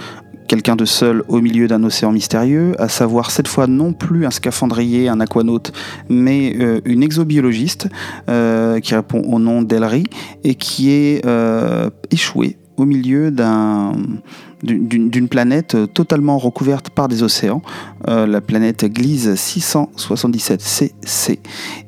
quelqu'un 0.48 0.74
de 0.74 0.86
seul 0.86 1.22
au 1.28 1.42
milieu 1.42 1.68
d'un 1.68 1.84
océan 1.84 2.12
mystérieux, 2.12 2.74
à 2.78 2.88
savoir 2.88 3.30
cette 3.30 3.46
fois 3.46 3.66
non 3.66 3.92
plus 3.92 4.24
un 4.24 4.30
scaphandrier, 4.30 5.10
un 5.10 5.20
aquanaute, 5.20 5.72
mais 6.08 6.56
euh, 6.58 6.80
une 6.86 7.02
exobiologiste 7.02 7.88
euh, 8.30 8.80
qui 8.80 8.94
répond 8.94 9.20
au 9.20 9.38
nom 9.38 9.60
d'Ellery 9.60 10.04
et 10.44 10.54
qui 10.54 10.92
est 10.92 11.26
euh, 11.26 11.90
échouée 12.10 12.56
au 12.76 12.84
milieu 12.84 13.30
d'un 13.30 13.92
d'une 14.62 15.28
planète 15.28 15.76
totalement 15.92 16.38
recouverte 16.38 16.88
par 16.88 17.06
des 17.06 17.22
océans, 17.22 17.60
la 18.06 18.40
planète 18.40 18.86
Gliese 18.86 19.34
677cc, 19.34 21.38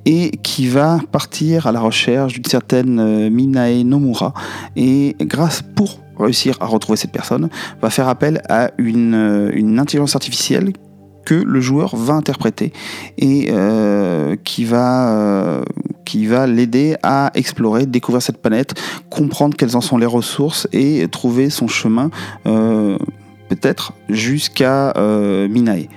et 0.04 0.30
qui 0.42 0.68
va 0.68 1.00
partir 1.10 1.66
à 1.66 1.72
la 1.72 1.80
recherche 1.80 2.34
d'une 2.34 2.44
certaine 2.44 3.30
Minae 3.30 3.82
Nomura. 3.82 4.34
Et 4.76 5.16
grâce 5.22 5.62
pour 5.62 6.00
réussir 6.18 6.56
à 6.60 6.66
retrouver 6.66 6.96
cette 6.96 7.12
personne, 7.12 7.48
va 7.80 7.90
faire 7.90 8.08
appel 8.08 8.42
à 8.48 8.70
une, 8.78 9.14
euh, 9.14 9.78
intelligence 9.78 10.14
artificielle 10.14 10.72
que 11.24 11.34
le 11.34 11.60
joueur 11.60 11.96
va 11.96 12.14
interpréter 12.14 12.72
et 13.18 13.48
euh, 13.50 14.36
qui 14.44 14.64
va, 14.64 15.10
euh, 15.10 15.62
qui 16.06 16.24
va 16.26 16.46
l'aider 16.46 16.96
à 17.02 17.30
explorer, 17.34 17.84
découvrir 17.84 18.22
cette 18.22 18.40
planète, 18.40 18.74
comprendre 19.10 19.54
quelles 19.56 19.76
en 19.76 19.82
sont 19.82 19.98
les 19.98 20.06
ressources 20.06 20.66
et 20.72 21.06
trouver 21.08 21.50
son 21.50 21.68
chemin 21.68 22.10
peut-être 22.44 23.92
jusqu'à 24.08 24.94
Minae. 25.50 25.88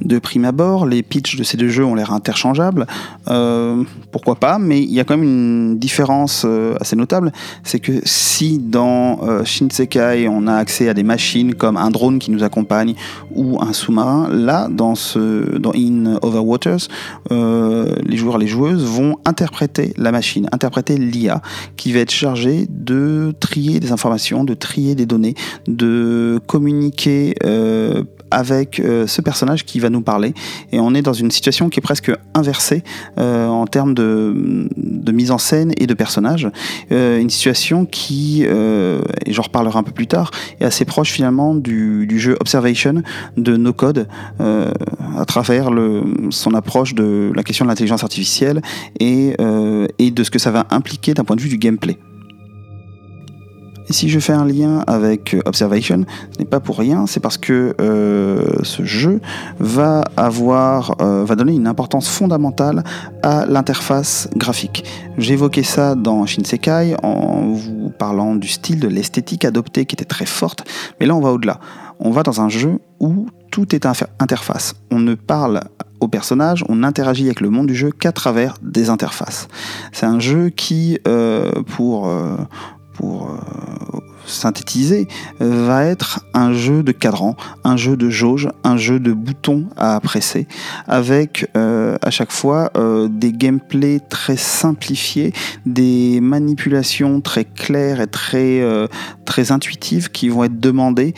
De 0.00 0.18
prime 0.18 0.44
abord, 0.44 0.86
les 0.86 1.02
pitchs 1.02 1.36
de 1.36 1.44
ces 1.44 1.56
deux 1.56 1.68
jeux 1.68 1.84
ont 1.84 1.94
l'air 1.94 2.12
interchangeables. 2.12 2.86
Euh, 3.28 3.84
pourquoi 4.10 4.34
pas 4.34 4.58
Mais 4.58 4.82
il 4.82 4.92
y 4.92 4.98
a 4.98 5.04
quand 5.04 5.16
même 5.16 5.22
une 5.22 5.78
différence 5.78 6.42
euh, 6.44 6.74
assez 6.80 6.96
notable. 6.96 7.32
C'est 7.62 7.78
que 7.78 8.00
si 8.04 8.58
dans 8.58 9.20
euh, 9.22 9.44
Shinsekai 9.44 10.26
on 10.28 10.48
a 10.48 10.54
accès 10.54 10.88
à 10.88 10.94
des 10.94 11.04
machines 11.04 11.54
comme 11.54 11.76
un 11.76 11.90
drone 11.90 12.18
qui 12.18 12.32
nous 12.32 12.42
accompagne 12.42 12.94
ou 13.34 13.60
un 13.62 13.72
sous-marin, 13.72 14.28
là 14.30 14.68
dans 14.68 14.96
ce 14.96 15.44
In 15.76 16.18
Over 16.22 16.40
Waters, 16.40 16.88
les 17.30 18.16
joueurs, 18.16 18.38
les 18.38 18.46
joueuses 18.46 18.84
vont 18.84 19.18
interpréter 19.24 19.94
la 19.96 20.12
machine, 20.12 20.48
interpréter 20.52 20.96
l'IA 20.96 21.40
qui 21.76 21.92
va 21.92 22.00
être 22.00 22.10
chargée 22.10 22.66
de 22.68 23.34
trier 23.40 23.80
des 23.80 23.92
informations, 23.92 24.44
de 24.44 24.54
trier 24.54 24.94
des 24.94 25.06
données, 25.06 25.34
de 25.66 26.40
communiquer 26.46 27.34
avec 28.34 28.82
ce 29.06 29.20
personnage 29.20 29.64
qui 29.64 29.80
va 29.80 29.90
nous 29.90 30.00
parler. 30.00 30.34
Et 30.72 30.80
on 30.80 30.94
est 30.94 31.02
dans 31.02 31.12
une 31.12 31.30
situation 31.30 31.68
qui 31.68 31.80
est 31.80 31.82
presque 31.82 32.10
inversée 32.34 32.82
euh, 33.18 33.46
en 33.46 33.66
termes 33.66 33.94
de, 33.94 35.12
mise 35.12 35.30
en 35.30 35.38
scène 35.38 35.72
et 35.78 35.86
de 35.86 35.94
personnages. 35.94 36.48
Euh, 36.92 37.20
une 37.20 37.30
situation 37.30 37.86
qui, 37.86 38.44
euh, 38.46 39.00
et 39.24 39.32
j'en 39.32 39.42
reparlerai 39.42 39.78
un 39.78 39.82
peu 39.82 39.92
plus 39.92 40.06
tard, 40.06 40.30
est 40.60 40.64
assez 40.64 40.84
proche 40.84 41.10
finalement 41.10 41.54
du, 41.54 42.08
jeu 42.18 42.36
Observation 42.40 43.02
de 43.36 43.56
No 43.56 43.72
Code 43.72 44.08
à 44.38 45.24
travers 45.26 45.70
le, 45.70 46.02
son 46.30 46.54
approche 46.54 46.94
de 46.94 47.32
la 47.34 47.42
question 47.42 47.64
de 47.64 47.70
l'intelligence 47.70 48.02
artificielle 48.02 48.62
et, 49.00 49.36
et 49.98 50.10
de 50.10 50.24
ce 50.24 50.30
que 50.30 50.38
ça 50.38 50.50
va 50.50 50.66
impliquer 50.70 51.14
d'un 51.14 51.24
point 51.24 51.36
de 51.36 51.40
vue 51.40 51.48
du 51.48 51.58
gameplay. 51.58 51.98
Et 53.88 53.92
si 53.92 54.08
je 54.08 54.18
fais 54.18 54.32
un 54.32 54.44
lien 54.44 54.82
avec 54.86 55.34
euh, 55.34 55.42
Observation, 55.44 56.04
ce 56.32 56.38
n'est 56.38 56.44
pas 56.44 56.60
pour 56.60 56.78
rien, 56.78 57.06
c'est 57.06 57.20
parce 57.20 57.36
que 57.36 57.74
euh, 57.80 58.44
ce 58.62 58.84
jeu 58.84 59.20
va 59.58 60.02
avoir, 60.16 60.96
euh, 61.00 61.24
va 61.24 61.36
donner 61.36 61.52
une 61.52 61.66
importance 61.66 62.08
fondamentale 62.08 62.82
à 63.22 63.46
l'interface 63.46 64.28
graphique. 64.36 64.84
J'évoquais 65.18 65.62
ça 65.62 65.94
dans 65.94 66.24
Shinsekai 66.26 66.96
en 67.02 67.52
vous 67.52 67.92
parlant 67.98 68.34
du 68.34 68.48
style, 68.48 68.80
de 68.80 68.88
l'esthétique 68.88 69.44
adoptée 69.44 69.84
qui 69.84 69.94
était 69.94 70.04
très 70.04 70.26
forte, 70.26 70.64
mais 70.98 71.06
là 71.06 71.14
on 71.14 71.20
va 71.20 71.32
au-delà. 71.32 71.60
On 72.00 72.10
va 72.10 72.22
dans 72.22 72.40
un 72.40 72.48
jeu 72.48 72.80
où 73.00 73.26
tout 73.50 73.74
est 73.74 73.86
interface. 74.18 74.74
On 74.90 74.98
ne 74.98 75.14
parle 75.14 75.60
au 76.00 76.08
personnage, 76.08 76.64
on 76.68 76.82
interagit 76.82 77.26
avec 77.26 77.40
le 77.40 77.50
monde 77.50 77.68
du 77.68 77.74
jeu 77.74 77.90
qu'à 77.90 78.10
travers 78.10 78.56
des 78.62 78.90
interfaces. 78.90 79.48
C'est 79.92 80.06
un 80.06 80.18
jeu 80.18 80.50
qui, 80.50 80.98
pour, 81.04 81.64
pour 81.76 82.08
euh, 82.08 82.36
pour 82.94 83.30
euh, 83.30 84.13
synthétiser, 84.26 85.08
va 85.40 85.84
être 85.84 86.24
un 86.34 86.52
jeu 86.52 86.82
de 86.82 86.92
cadran, 86.92 87.36
un 87.64 87.76
jeu 87.76 87.96
de 87.96 88.10
jauge, 88.10 88.48
un 88.62 88.76
jeu 88.76 88.98
de 89.00 89.12
boutons 89.12 89.66
à 89.76 90.00
presser, 90.00 90.46
avec 90.86 91.50
euh, 91.56 91.96
à 92.02 92.10
chaque 92.10 92.32
fois 92.32 92.70
euh, 92.76 93.08
des 93.10 93.32
gameplays 93.32 94.00
très 94.08 94.36
simplifiés, 94.36 95.32
des 95.66 96.20
manipulations 96.20 97.20
très 97.20 97.44
claires 97.44 98.00
et 98.00 98.06
très, 98.06 98.60
euh, 98.60 98.86
très 99.24 99.52
intuitives 99.52 100.10
qui 100.10 100.28
vont 100.28 100.44
être 100.44 100.60
demandées 100.60 101.14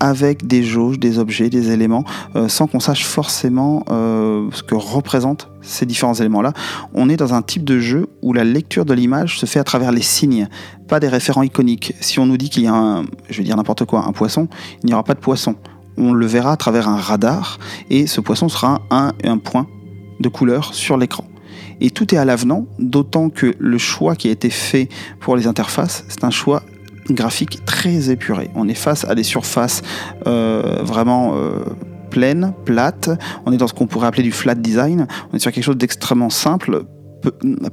avec 0.00 0.46
des 0.46 0.62
jauges, 0.62 0.98
des 0.98 1.18
objets, 1.18 1.50
des 1.50 1.70
éléments, 1.70 2.04
sans 2.48 2.66
qu'on 2.66 2.80
sache 2.80 3.04
forcément 3.04 3.84
ce 3.88 4.62
que 4.62 4.74
représentent 4.74 5.48
ces 5.62 5.86
différents 5.86 6.14
éléments-là. 6.14 6.52
On 6.94 7.08
est 7.08 7.16
dans 7.16 7.34
un 7.34 7.42
type 7.42 7.64
de 7.64 7.78
jeu 7.78 8.08
où 8.22 8.32
la 8.32 8.44
lecture 8.44 8.84
de 8.84 8.94
l'image 8.94 9.38
se 9.38 9.46
fait 9.46 9.58
à 9.58 9.64
travers 9.64 9.92
les 9.92 10.02
signes, 10.02 10.48
pas 10.88 11.00
des 11.00 11.08
référents 11.08 11.42
iconiques. 11.42 11.94
Si 12.00 12.18
on 12.18 12.26
nous 12.26 12.36
dit 12.36 12.47
qu'il 12.50 12.64
y 12.64 12.66
a 12.66 12.74
un, 12.74 13.04
je 13.28 13.38
vais 13.38 13.44
dire 13.44 13.56
n'importe 13.56 13.84
quoi, 13.84 14.04
un 14.06 14.12
poisson, 14.12 14.48
il 14.82 14.86
n'y 14.86 14.92
aura 14.92 15.04
pas 15.04 15.14
de 15.14 15.20
poisson. 15.20 15.56
On 15.96 16.12
le 16.12 16.26
verra 16.26 16.52
à 16.52 16.56
travers 16.56 16.88
un 16.88 16.96
radar 16.96 17.58
et 17.90 18.06
ce 18.06 18.20
poisson 18.20 18.48
sera 18.48 18.82
un, 18.90 19.12
un 19.24 19.38
point 19.38 19.66
de 20.20 20.28
couleur 20.28 20.74
sur 20.74 20.96
l'écran. 20.96 21.24
Et 21.80 21.90
tout 21.90 22.14
est 22.14 22.18
à 22.18 22.24
l'avenant, 22.24 22.66
d'autant 22.78 23.30
que 23.30 23.54
le 23.58 23.78
choix 23.78 24.16
qui 24.16 24.28
a 24.28 24.30
été 24.30 24.50
fait 24.50 24.88
pour 25.20 25.36
les 25.36 25.46
interfaces, 25.46 26.04
c'est 26.08 26.24
un 26.24 26.30
choix 26.30 26.62
graphique 27.10 27.64
très 27.64 28.10
épuré. 28.10 28.50
On 28.54 28.68
est 28.68 28.74
face 28.74 29.04
à 29.04 29.14
des 29.14 29.22
surfaces 29.22 29.82
euh, 30.26 30.82
vraiment 30.82 31.34
euh, 31.34 31.64
pleines, 32.10 32.52
plates. 32.64 33.10
On 33.46 33.52
est 33.52 33.56
dans 33.56 33.66
ce 33.66 33.74
qu'on 33.74 33.86
pourrait 33.86 34.08
appeler 34.08 34.22
du 34.22 34.32
flat 34.32 34.54
design. 34.54 35.06
On 35.32 35.36
est 35.36 35.38
sur 35.38 35.52
quelque 35.52 35.64
chose 35.64 35.76
d'extrêmement 35.76 36.30
simple, 36.30 36.84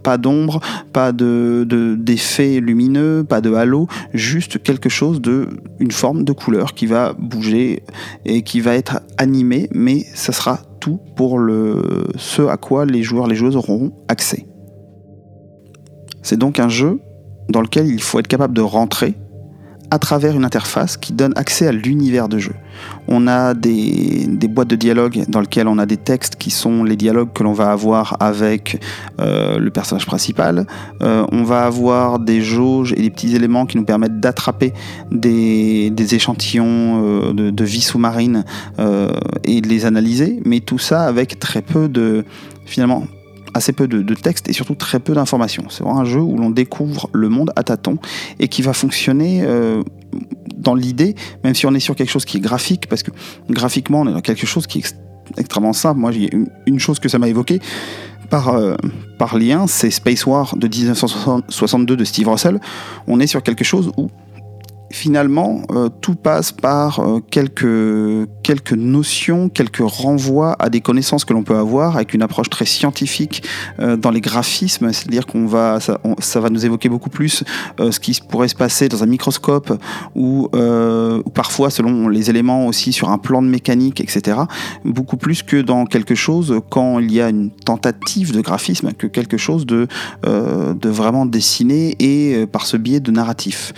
pas 0.04 0.18
d'ombre, 0.18 0.60
pas 0.94 1.12
de 1.12 1.66
d'effet 2.00 2.60
lumineux, 2.60 3.24
pas 3.28 3.42
de 3.42 3.54
halo, 3.54 3.88
juste 4.14 4.62
quelque 4.62 4.90
chose 4.90 5.22
de 5.22 5.48
une 5.80 5.92
forme 5.92 6.24
de 6.24 6.32
couleur 6.32 6.74
qui 6.74 6.86
va 6.86 7.14
bouger 7.14 7.84
et 8.26 8.42
qui 8.42 8.62
va 8.62 8.76
être 8.76 9.02
animé, 9.18 9.70
mais 9.74 10.06
ça 10.14 10.34
sera 10.34 10.60
tout 10.80 11.00
pour 11.16 11.40
ce 12.18 12.42
à 12.48 12.58
quoi 12.58 12.86
les 12.86 13.04
joueurs 13.04 13.28
les 13.28 13.36
joueuses 13.36 13.56
auront 13.56 13.92
accès. 14.08 14.46
C'est 16.22 16.38
donc 16.38 16.60
un 16.60 16.70
jeu 16.70 17.00
dans 17.50 17.62
lequel 17.62 17.88
il 17.88 18.02
faut 18.02 18.20
être 18.20 18.28
capable 18.28 18.54
de 18.54 18.62
rentrer 18.62 19.16
à 19.96 20.00
travers 20.00 20.36
une 20.36 20.44
interface 20.44 20.98
qui 20.98 21.14
donne 21.14 21.32
accès 21.38 21.68
à 21.68 21.72
l'univers 21.72 22.28
de 22.28 22.38
jeu. 22.38 22.54
On 23.08 23.28
a 23.28 23.54
des, 23.54 24.28
boîtes 24.50 24.68
de 24.68 24.76
dialogue 24.76 25.24
dans 25.30 25.40
lesquelles 25.40 25.70
on 25.70 25.78
a 25.78 25.86
des 25.86 25.96
textes 25.96 26.36
qui 26.36 26.52
sont 26.52 26.84
les 26.84 26.98
dialogues 26.98 27.32
que 27.34 27.44
l'on 27.44 27.54
va 27.54 27.72
avoir 27.72 28.18
avec 28.20 28.82
euh, 29.22 29.58
le 29.58 29.72
personnage 29.72 30.06
principal. 30.06 30.68
Euh, 31.02 31.26
on 31.32 31.44
va 31.44 31.64
avoir 31.64 32.20
des 32.20 32.42
jauges 32.42 32.92
et 32.92 33.02
des 33.02 33.10
petits 33.10 33.38
éléments 33.38 33.66
qui 33.66 33.78
nous 33.78 33.86
permettent 33.86 34.20
d'attraper 34.20 34.74
des, 35.12 35.94
échantillons 36.14 36.68
euh, 36.68 37.34
de, 37.34 37.50
de, 37.50 37.64
vie 37.64 37.82
sous-marine 37.82 38.44
et 39.46 39.62
de 39.62 39.68
les 39.68 39.86
analyser, 39.86 40.42
mais 40.46 40.60
tout 40.60 40.78
ça 40.78 41.04
avec 41.04 41.40
très 41.40 41.62
peu 41.62 41.88
de 41.88 42.26
finalement 42.66 43.08
assez 43.56 43.72
peu 43.72 43.88
de, 43.88 44.14
texte 44.14 44.50
et 44.50 44.54
surtout 44.54 44.76
très 44.76 45.00
peu 45.00 45.14
d'informations. 45.14 45.66
C'est 45.70 45.84
vraiment 45.84 46.00
un 46.00 46.06
jeu 46.06 46.20
où 46.20 46.38
l'on 46.38 46.50
découvre 46.50 47.10
le 47.14 47.30
monde 47.30 47.52
à 47.56 47.64
tâtons 47.64 47.98
et 48.40 48.48
qui 48.48 48.62
va 48.62 48.74
fonctionner 48.74 49.44
euh, 49.44 49.82
dans 50.56 50.76
l'idée, 50.76 51.16
même 51.44 51.56
si 51.56 51.66
on 51.66 51.74
est 51.74 51.80
sur 51.80 51.96
quelque 51.96 52.12
chose 52.12 52.26
qui 52.26 52.38
est 52.38 52.42
graphique, 52.42 52.88
parce 52.88 53.02
que 53.02 53.12
graphiquement 53.50 54.02
on 54.02 54.10
est 54.10 54.14
dans 54.14 54.22
quelque 54.22 54.46
chose 54.46 54.68
qui 54.68 54.80
est 54.80 54.96
extrêmement 55.38 55.74
simple. 55.74 56.00
Moi, 56.00 56.12
j'ai 56.12 56.34
une, 56.34 56.50
une 56.66 56.80
chose 56.80 57.00
que 57.00 57.10
ça 57.10 57.18
m'a 57.18 57.30
évoqué 57.30 57.60
par, 58.26 58.50
euh, 58.50 58.76
par 59.18 59.38
lien, 59.38 59.68
c'est 59.68 59.92
Space 59.92 60.26
War 60.26 60.56
de 60.58 60.68
1962 60.68 61.96
de 61.96 62.04
Steve 62.04 62.28
Russell. 62.28 62.60
On 63.08 63.20
est 63.20 63.28
sur 63.28 63.42
quelque 63.44 63.64
chose 63.64 63.92
où 63.98 64.10
finalement, 64.96 65.62
euh, 65.72 65.90
tout 66.00 66.16
passe 66.16 66.54
par 66.54 67.00
euh, 67.00 67.20
quelques, 67.30 68.30
quelques 68.44 68.72
notions, 68.72 69.50
quelques 69.50 69.84
renvois 69.84 70.56
à 70.58 70.70
des 70.70 70.80
connaissances 70.80 71.26
que 71.26 71.34
l'on 71.34 71.44
peut 71.44 71.58
avoir 71.58 71.98
avec 71.98 72.14
une 72.14 72.22
approche 72.22 72.50
très 72.50 72.64
scientifique 72.64 73.44
euh, 73.80 73.98
dans 73.98 74.10
les 74.10 74.22
graphismes, 74.22 74.94
c'est-à-dire 74.94 75.26
qu'on 75.26 75.48
va, 75.48 75.82
ça, 75.82 76.00
ça, 76.20 76.40
va 76.40 76.50
nous 76.50 76.66
évoquer 76.66 76.88
beaucoup 76.88 77.10
plus 77.10 77.44
ce 77.78 78.00
qui 78.00 78.18
pourrait 78.30 78.48
se 78.48 78.56
passer 78.56 78.88
dans 78.88 79.04
un 79.04 79.06
microscope 79.06 79.74
ou, 80.16 80.50
ou, 80.54 81.30
parfois 81.32 81.70
selon 81.70 82.08
les 82.08 82.30
éléments 82.30 82.68
aussi 82.68 82.94
sur 82.94 83.10
un 83.10 83.18
plan 83.18 83.42
de 83.42 83.48
mécanique, 83.48 84.00
etc. 84.00 84.38
Beaucoup 84.86 85.18
plus 85.18 85.44
que 85.44 85.58
dans 85.62 85.86
quelque 85.86 86.16
chose 86.16 86.62
quand 86.70 87.00
il 87.00 87.12
y 87.12 87.20
a 87.20 87.30
une 87.30 87.52
tentative 87.52 88.34
de 88.34 88.40
graphisme 88.40 88.94
que 88.94 89.08
quelque 89.08 89.38
chose 89.38 89.66
de, 89.66 89.88
de 90.24 90.90
vraiment 90.90 91.26
dessiné 91.26 91.96
et 92.00 92.46
par 92.48 92.66
ce 92.66 92.78
biais 92.78 93.02
de 93.02 93.12
narratif. 93.12 93.74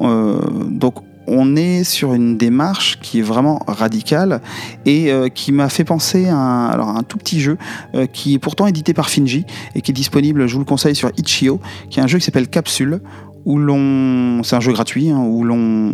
Euh, 0.00 0.40
donc 0.70 0.96
on 1.26 1.56
est 1.56 1.84
sur 1.84 2.14
une 2.14 2.36
démarche 2.36 2.98
qui 3.00 3.18
est 3.18 3.22
vraiment 3.22 3.60
radicale 3.66 4.40
et 4.84 5.10
euh, 5.10 5.28
qui 5.28 5.52
m'a 5.52 5.68
fait 5.68 5.84
penser 5.84 6.28
à 6.28 6.36
un, 6.36 7.02
tout 7.02 7.18
petit 7.18 7.40
jeu 7.40 7.58
euh, 7.94 8.06
qui 8.06 8.34
est 8.34 8.38
pourtant 8.38 8.66
édité 8.66 8.94
par 8.94 9.08
Finji 9.08 9.44
et 9.74 9.80
qui 9.80 9.90
est 9.90 9.94
disponible, 9.94 10.46
je 10.46 10.52
vous 10.54 10.60
le 10.60 10.64
conseille, 10.64 10.94
sur 10.94 11.10
Itch.io, 11.16 11.60
qui 11.90 12.00
est 12.00 12.02
un 12.02 12.06
jeu 12.06 12.18
qui 12.18 12.24
s'appelle 12.24 12.48
Capsule, 12.48 13.00
où 13.44 13.58
l'on, 13.58 14.42
c'est 14.42 14.56
un 14.56 14.60
jeu 14.60 14.72
gratuit, 14.72 15.10
hein, 15.10 15.18
où 15.20 15.44
l'on, 15.44 15.92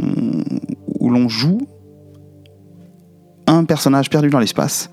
où 1.00 1.10
l'on 1.10 1.28
joue 1.28 1.60
un 3.52 3.64
personnage 3.64 4.08
perdu 4.10 4.30
dans 4.30 4.38
l'espace. 4.38 4.90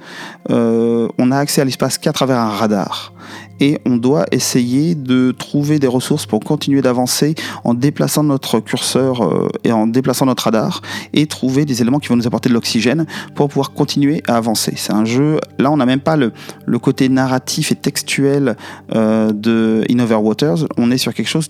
Euh, 0.50 1.08
on 1.18 1.32
a 1.32 1.38
accès 1.38 1.62
à 1.62 1.66
l'espace 1.66 1.98
qu'à 1.98 2.12
travers 2.12 2.38
un 2.38 2.50
radar. 2.50 3.14
Et 3.62 3.80
on 3.86 3.98
doit 3.98 4.26
essayer 4.32 4.96
de 4.96 5.32
trouver 5.32 5.80
des 5.80 5.88
ressources 5.88 6.26
pour 6.26 6.40
continuer 6.40 6.82
d'avancer 6.82 7.36
en 7.64 7.74
déplaçant 7.74 8.24
notre 8.24 8.60
curseur 8.60 9.24
euh, 9.24 9.50
et 9.64 9.72
en 9.72 9.88
déplaçant 9.88 10.26
notre 10.26 10.44
radar 10.44 10.82
et 11.14 11.28
trouver 11.28 11.66
des 11.66 11.82
éléments 11.82 12.00
qui 12.00 12.08
vont 12.08 12.16
nous 12.16 12.28
apporter 12.28 12.50
de 12.50 12.54
l'oxygène 12.54 13.06
pour 13.36 13.50
pouvoir 13.50 13.72
continuer 13.72 14.24
à 14.28 14.36
avancer. 14.36 14.74
C'est 14.76 14.94
un 14.94 15.06
jeu, 15.06 15.40
là 15.58 15.72
on 15.72 15.78
n'a 15.78 15.86
même 15.86 16.00
pas 16.00 16.16
le, 16.16 16.32
côté 16.80 17.10
narratif 17.10 17.72
et 17.74 17.76
textuel 17.76 18.56
euh, 18.96 19.32
de 19.34 19.84
In 19.90 20.00
Waters, 20.00 20.66
on 20.78 20.92
est 20.92 20.98
sur 20.98 21.14
quelque 21.14 21.28
chose 21.28 21.50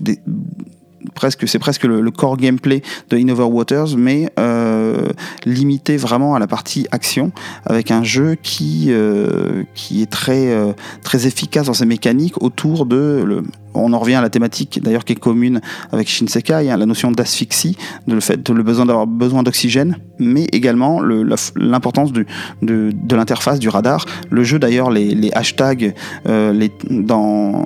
c'est 1.46 1.60
presque 1.60 1.84
le, 1.84 2.10
core 2.12 2.38
gameplay 2.38 2.82
de 3.10 3.18
Innover 3.18 3.44
Waters, 3.44 3.96
mais 3.98 4.32
euh, 4.40 5.08
limité 5.46 5.98
vraiment 5.98 6.36
à 6.36 6.40
la 6.40 6.48
partie 6.48 6.88
action, 6.92 7.32
avec 7.66 7.92
un 7.92 8.04
jeu 8.04 8.36
qui, 8.42 8.88
euh, 8.90 9.64
qui 9.76 10.02
est 10.02 10.10
très, 10.10 10.52
euh, 10.52 10.74
très 11.04 11.28
efficace 11.28 11.68
dans 11.68 11.74
ses 11.74 11.86
mécaniques 11.86 12.42
autour 12.42 12.86
de 12.86 13.24
le, 13.26 13.44
on 13.84 13.94
en 13.94 14.00
revient 14.00 14.16
à 14.16 14.22
la 14.22 14.30
thématique 14.30 14.80
d'ailleurs 14.82 15.06
qui 15.06 15.14
est 15.14 15.20
commune 15.20 15.62
avec 15.92 16.08
Shinsekai, 16.08 16.70
hein, 16.70 16.78
la 16.78 16.86
notion 16.86 17.12
d'asphyxie, 17.12 17.78
de 18.08 18.14
le 18.14 18.20
fait 18.20 18.50
le 18.50 18.64
besoin 18.64 18.86
d'avoir 18.86 19.08
besoin 19.08 19.44
d'oxygène, 19.44 19.98
mais 20.20 20.46
également 20.52 21.02
l'importance 21.56 22.12
de, 22.12 22.26
l'interface 23.12 23.60
du 23.60 23.70
radar. 23.70 24.06
Le 24.30 24.44
jeu 24.44 24.60
d'ailleurs, 24.60 24.92
les, 24.92 25.32
hashtags 25.34 25.94
euh, 26.28 26.68
dans, 26.90 27.66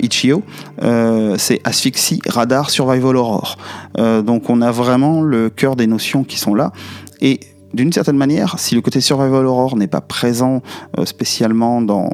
Itch.io, 0.00 0.42
euh, 0.82 1.36
c'est 1.38 1.60
asphyxie, 1.64 2.20
radar, 2.28 2.70
survival 2.70 3.16
aurore. 3.16 3.58
Euh, 3.98 4.22
donc 4.22 4.50
on 4.50 4.60
a 4.62 4.70
vraiment 4.70 5.22
le 5.22 5.50
cœur 5.50 5.76
des 5.76 5.86
notions 5.86 6.24
qui 6.24 6.38
sont 6.38 6.54
là. 6.54 6.72
Et 7.20 7.40
d'une 7.74 7.92
certaine 7.92 8.16
manière, 8.16 8.58
si 8.58 8.74
le 8.74 8.80
côté 8.82 9.00
survival 9.00 9.46
aurore 9.46 9.76
n'est 9.76 9.86
pas 9.86 10.02
présent 10.02 10.60
spécialement 11.04 11.80
dans, 11.80 12.10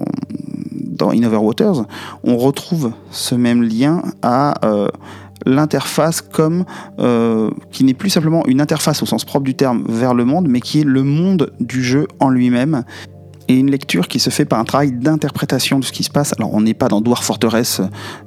dans 0.99 1.13
Innover 1.13 1.39
Waters, 1.39 1.85
on 2.25 2.37
retrouve 2.37 2.93
ce 3.11 3.35
même 3.35 3.63
lien 3.63 4.03
à 4.23 4.67
euh, 4.67 4.89
l'interface 5.47 6.21
comme 6.21 6.65
euh, 6.99 7.51
qui 7.71 7.85
n'est 7.85 7.95
plus 7.95 8.11
simplement 8.11 8.45
une 8.47 8.61
interface 8.61 9.03
au 9.03 9.07
sens 9.07 9.25
propre 9.25 9.45
du 9.45 9.55
terme 9.55 9.85
vers 9.89 10.15
le 10.15 10.25
monde, 10.25 10.49
mais 10.49 10.61
qui 10.61 10.81
est 10.81 10.85
le 10.85 11.03
monde 11.03 11.53
du 11.61 11.83
jeu 11.83 12.07
en 12.21 12.29
lui-même 12.29 12.85
et 13.49 13.55
une 13.55 13.71
lecture 13.71 14.09
qui 14.09 14.21
se 14.21 14.31
fait 14.31 14.45
par 14.45 14.59
un 14.59 14.65
travail 14.65 14.93
d'interprétation 14.93 15.79
de 15.79 15.85
ce 15.85 15.93
qui 15.93 16.05
se 16.05 16.11
passe. 16.11 16.35
Alors 16.39 16.55
on 16.55 16.61
n'est 16.61 16.75
pas 16.75 16.89
dans 16.89 17.01
Dwarf 17.01 17.25
Fortress 17.25 17.81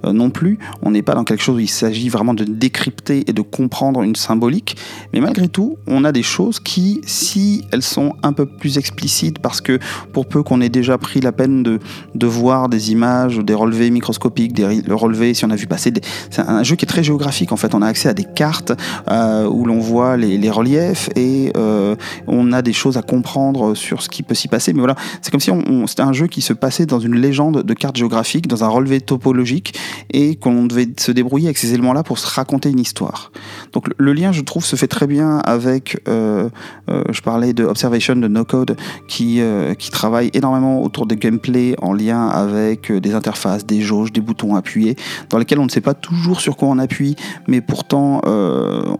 euh, 0.05 0.13
non 0.13 0.29
plus, 0.29 0.59
on 0.81 0.91
n'est 0.91 1.01
pas 1.01 1.13
dans 1.13 1.23
quelque 1.23 1.43
chose 1.43 1.55
où 1.55 1.59
il 1.59 1.69
s'agit 1.69 2.09
vraiment 2.09 2.33
de 2.33 2.43
décrypter 2.43 3.23
et 3.27 3.33
de 3.33 3.41
comprendre 3.41 4.01
une 4.01 4.15
symbolique, 4.15 4.77
mais 5.13 5.19
malgré 5.19 5.47
tout, 5.47 5.77
on 5.87 6.03
a 6.03 6.11
des 6.11 6.23
choses 6.23 6.59
qui, 6.59 7.01
si 7.05 7.65
elles 7.71 7.83
sont 7.83 8.15
un 8.23 8.33
peu 8.33 8.45
plus 8.45 8.77
explicites, 8.77 9.39
parce 9.39 9.61
que 9.61 9.79
pour 10.13 10.27
peu 10.27 10.43
qu'on 10.43 10.61
ait 10.61 10.69
déjà 10.69 10.97
pris 10.97 11.21
la 11.21 11.31
peine 11.31 11.63
de, 11.63 11.79
de 12.15 12.27
voir 12.27 12.69
des 12.69 12.91
images, 12.91 13.37
des 13.37 13.53
relevés 13.53 13.89
microscopiques, 13.89 14.53
des 14.53 14.81
le 14.81 14.95
relevé, 14.95 15.33
si 15.33 15.45
on 15.45 15.49
a 15.49 15.55
vu 15.55 15.67
passer, 15.67 15.93
c'est 16.29 16.41
un 16.41 16.63
jeu 16.63 16.75
qui 16.75 16.85
est 16.85 16.87
très 16.87 17.03
géographique 17.03 17.51
en 17.51 17.57
fait, 17.57 17.75
on 17.75 17.81
a 17.81 17.87
accès 17.87 18.09
à 18.09 18.13
des 18.13 18.23
cartes 18.23 18.73
euh, 19.09 19.47
où 19.47 19.65
l'on 19.65 19.79
voit 19.79 20.17
les, 20.17 20.37
les, 20.37 20.49
reliefs 20.49 21.09
et 21.15 21.51
euh, 21.55 21.95
on 22.27 22.51
a 22.51 22.61
des 22.61 22.73
choses 22.73 22.97
à 22.97 23.01
comprendre 23.01 23.75
sur 23.75 24.01
ce 24.01 24.09
qui 24.09 24.23
peut 24.23 24.35
s'y 24.35 24.47
passer, 24.47 24.73
mais 24.73 24.79
voilà, 24.79 24.95
c'est 25.21 25.31
comme 25.31 25.39
si 25.39 25.51
c'était 25.87 26.01
un 26.01 26.13
jeu 26.13 26.27
qui 26.27 26.41
se 26.41 26.53
passait 26.53 26.85
dans 26.85 26.99
une 26.99 27.15
légende 27.15 27.63
de 27.63 27.73
cartes 27.73 27.97
géographiques, 27.97 28.47
dans 28.47 28.63
un 28.63 28.67
relevé 28.67 29.01
topologique, 29.01 29.77
et 30.11 30.35
qu'on 30.35 30.65
devait 30.65 30.87
se 30.97 31.11
débrouiller 31.11 31.47
avec 31.47 31.57
ces 31.57 31.73
éléments-là 31.73 32.03
pour 32.03 32.19
se 32.19 32.27
raconter 32.27 32.69
une 32.69 32.79
histoire. 32.79 33.31
Donc 33.73 33.89
le, 33.97 34.13
lien, 34.13 34.31
je 34.31 34.41
trouve, 34.41 34.65
se 34.65 34.75
fait 34.75 34.87
très 34.87 35.07
bien 35.07 35.37
avec, 35.39 36.01
euh, 36.07 36.49
euh, 36.89 37.03
je 37.11 37.21
parlais 37.21 37.53
de 37.53 37.63
Observation 37.63 38.15
de 38.15 38.27
No 38.27 38.45
Code, 38.45 38.77
qui, 39.07 39.41
euh, 39.41 39.73
qui 39.73 39.91
travaille 39.91 40.29
énormément 40.33 40.83
autour 40.83 41.05
des 41.05 41.15
gameplay 41.15 41.75
en 41.81 41.93
lien 41.93 42.27
avec 42.27 42.91
des 42.91 43.13
interfaces, 43.13 43.65
des 43.65 43.81
jauges, 43.81 44.11
des 44.11 44.21
boutons 44.21 44.55
appuyés, 44.55 44.95
dans 45.29 45.37
lesquels 45.37 45.59
on 45.59 45.65
ne 45.65 45.69
sait 45.69 45.81
pas 45.81 45.93
toujours 45.93 46.41
sur 46.41 46.57
quoi 46.57 46.67
on 46.69 46.79
appuie, 46.79 47.15
mais 47.47 47.61
pourtant 47.61 48.21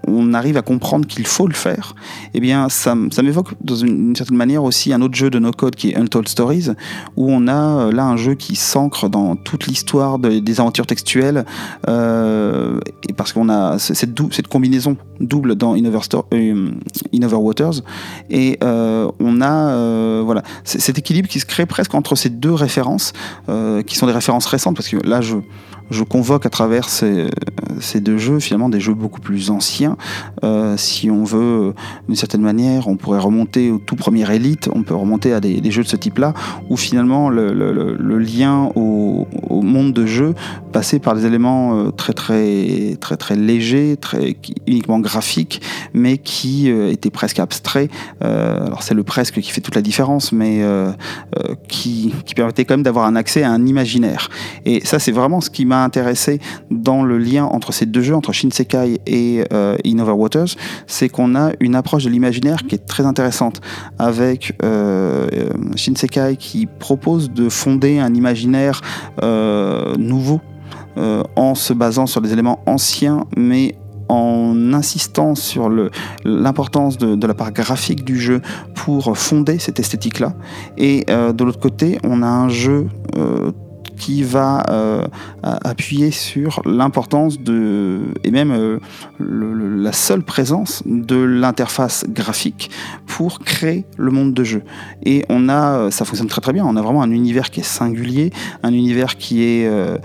on 0.08 0.34
arrive 0.34 0.58
à 0.58 0.62
comprendre 0.62 1.08
qu'il 1.08 1.26
faut 1.26 1.47
le 1.47 1.54
faire. 1.54 1.95
Eh 2.34 2.39
bien, 2.39 2.69
ça, 2.69 2.95
ça 3.12 3.24
m'évoque 3.24 3.54
dans 3.62 3.76
une, 3.76 4.15
certaine 4.15 4.38
manière 4.38 4.63
aussi 4.63 4.93
un 4.93 5.02
autre 5.02 5.15
jeu 5.15 5.30
de 5.30 5.39
No 5.39 5.52
Code 5.52 5.76
qui 5.76 5.91
est 5.91 5.97
Untold 6.02 6.28
Stories, 6.28 6.70
où 7.16 7.32
on 7.32 7.48
a 7.48 7.54
euh, 7.54 7.92
là 7.92 8.06
un 8.06 8.18
jeu 8.18 8.34
qui 8.36 8.56
s'ancre 8.56 9.10
dans 9.10 9.36
toute 9.36 9.68
l'histoire 9.68 10.20
des 10.20 10.60
aventures 10.60 10.88
textuelles, 10.88 11.46
euh, 11.88 12.80
et 13.08 13.14
parce 13.14 13.34
qu'on 13.34 13.50
a 13.50 13.78
cette, 13.80 14.48
combinaison 14.48 14.98
double 15.20 15.56
dans 15.56 15.76
Innover, 15.76 16.00
euh, 16.34 17.36
Waters, 17.36 17.82
et 18.30 18.58
on 18.62 19.42
a 19.42 20.22
voilà 20.24 20.44
cet 20.64 20.98
équilibre 20.98 21.28
qui 21.28 21.40
se 21.40 21.46
crée 21.46 21.66
presque 21.66 21.94
entre 21.96 22.16
ces 22.16 22.30
deux 22.30 22.54
références, 22.54 23.14
qui 23.86 23.96
sont 23.96 24.08
des 24.08 24.14
références 24.14 24.46
récentes, 24.46 24.76
parce 24.76 24.90
que 24.90 24.98
là 25.08 25.22
je 25.22 25.38
je 25.91 26.04
convoque 26.04 26.45
à 26.45 26.49
travers 26.49 26.89
ces, 26.89 27.30
deux 27.99 28.17
jeux, 28.17 28.39
finalement 28.39 28.69
des 28.69 28.80
jeux 28.80 28.93
beaucoup 28.93 29.19
plus 29.19 29.51
anciens. 29.51 29.97
Euh, 30.43 30.77
si 30.77 31.12
on 31.12 31.25
veut, 31.25 31.73
d'une 32.08 32.15
certaine 32.15 32.41
manière, 32.41 32.88
on 32.88 32.95
pourrait 32.95 33.19
remonter 33.19 33.69
au 33.69 33.77
tout 33.77 33.97
premier 33.97 34.30
Elite, 34.34 34.69
on 34.73 34.84
peut 34.84 34.95
remonter 34.95 35.34
à 35.34 35.41
des, 35.41 35.69
jeux 35.69 35.84
de 35.84 35.88
ce 35.88 35.97
type-là, 35.97 36.34
où 36.69 36.77
finalement 36.77 37.30
le, 37.30 38.17
lien 38.19 38.71
au, 38.75 39.27
monde 39.62 39.93
de 39.93 40.06
jeu 40.06 40.34
passait 40.71 40.99
par 40.99 41.15
des 41.15 41.25
éléments 41.25 41.77
euh, 41.77 41.91
très 41.91 42.13
très 42.13 42.97
très 42.99 43.15
très 43.15 43.36
légers, 43.36 43.95
très 43.99 44.36
uniquement 44.67 44.99
graphiques, 44.99 45.62
mais 45.93 46.17
qui 46.17 46.71
euh, 46.71 46.91
étaient 46.91 47.10
presque 47.10 47.39
abstraits. 47.39 47.91
alors 48.21 48.84
c'est 48.84 48.93
le 48.93 49.04
presque 49.04 49.39
qui 49.39 49.51
fait 49.51 49.62
toute 49.62 49.75
la 49.75 49.82
différence, 49.82 50.32
mais 50.32 50.62
qui, 51.67 52.13
qui 52.25 52.34
permettait 52.34 52.65
quand 52.65 52.75
même 52.75 52.84
d'avoir 52.84 53.06
un 53.06 53.15
accès 53.15 53.43
à 53.43 53.51
un 53.51 53.65
imaginaire. 53.65 54.30
Et 54.65 54.86
ça, 54.86 54.99
c'est 54.99 55.12
vraiment 55.12 55.41
ce 55.41 55.49
qui 55.49 55.65
m'a 55.65 55.81
intéressé 55.84 56.39
dans 56.70 57.04
le 57.04 57.17
lien 57.17 57.46
entre 57.46 57.72
ces 57.74 57.86
deux 57.86 58.02
jeux, 58.02 58.15
entre 58.15 58.34
Shinsekai 58.34 59.02
et 59.06 59.44
euh, 59.52 59.78
Waters, 60.13 60.56
c'est 60.88 61.10
qu'on 61.10 61.36
a 61.36 61.52
une 61.60 61.76
approche 61.76 62.04
de 62.04 62.10
l'imaginaire 62.10 62.63
qui 62.67 62.76
est 62.76 62.86
très 62.86 63.06
intéressante 63.06 63.62
avec 64.00 64.58
euh, 64.63 65.28
Shinsekai 65.76 66.36
qui 66.38 66.65
propose 66.65 67.32
de 67.32 67.50
fonder 67.50 68.00
un 68.00 68.13
imaginaire 68.13 68.82
euh, 69.24 69.96
nouveau 69.98 70.41
en 71.38 71.56
se 71.56 71.72
basant 71.72 72.06
sur 72.06 72.20
des 72.20 72.34
éléments 72.34 72.60
anciens 72.65 73.26
mais 73.38 73.76
en 74.10 74.74
insistant 74.74 75.36
sur 75.36 75.70
l'importance 76.26 76.98
de, 76.98 77.15
de, 77.15 77.28
la 77.28 77.34
part 77.34 77.54
graphique 77.54 78.04
du 78.04 78.20
jeu 78.20 78.41
pour 78.76 79.17
fonder 79.17 79.58
cette 79.58 79.80
esthétique-là. 79.80 80.34
Et 80.78 81.06
de 81.08 81.44
l'autre 81.46 81.62
côté, 81.62 81.98
on 82.04 82.22
a 82.22 82.28
un 82.28 82.50
jeu 82.50 82.89
qui 84.02 84.24
va 84.24 84.64
euh, 84.72 85.06
appuyer 85.44 86.10
sur 86.10 86.64
l'importance 86.66 87.40
de, 87.40 88.00
et 88.24 88.32
même 88.32 88.52
euh, 88.52 88.80
la 89.20 89.92
seule 89.94 90.24
présence 90.24 90.82
de 90.88 91.18
l'interface 91.18 92.06
graphique 92.10 92.72
pour 93.06 93.40
créer 93.40 93.86
le 93.98 94.10
monde 94.10 94.34
de 94.34 94.44
jeu. 94.44 94.64
Et 95.04 95.24
on 95.30 95.50
a, 95.50 95.92
ça 95.92 96.04
fonctionne 96.04 96.28
très 96.28 96.42
très 96.42 96.52
bien, 96.52 96.66
on 96.66 96.76
a 96.78 96.82
vraiment 96.82 97.04
un 97.04 97.12
univers 97.12 97.52
qui 97.52 97.60
est 97.60 97.64
singulier, 97.64 98.34
un 98.64 98.74
univers 98.74 99.18
qui 99.18 99.44
est 99.44 99.68
euh, 99.68 100.00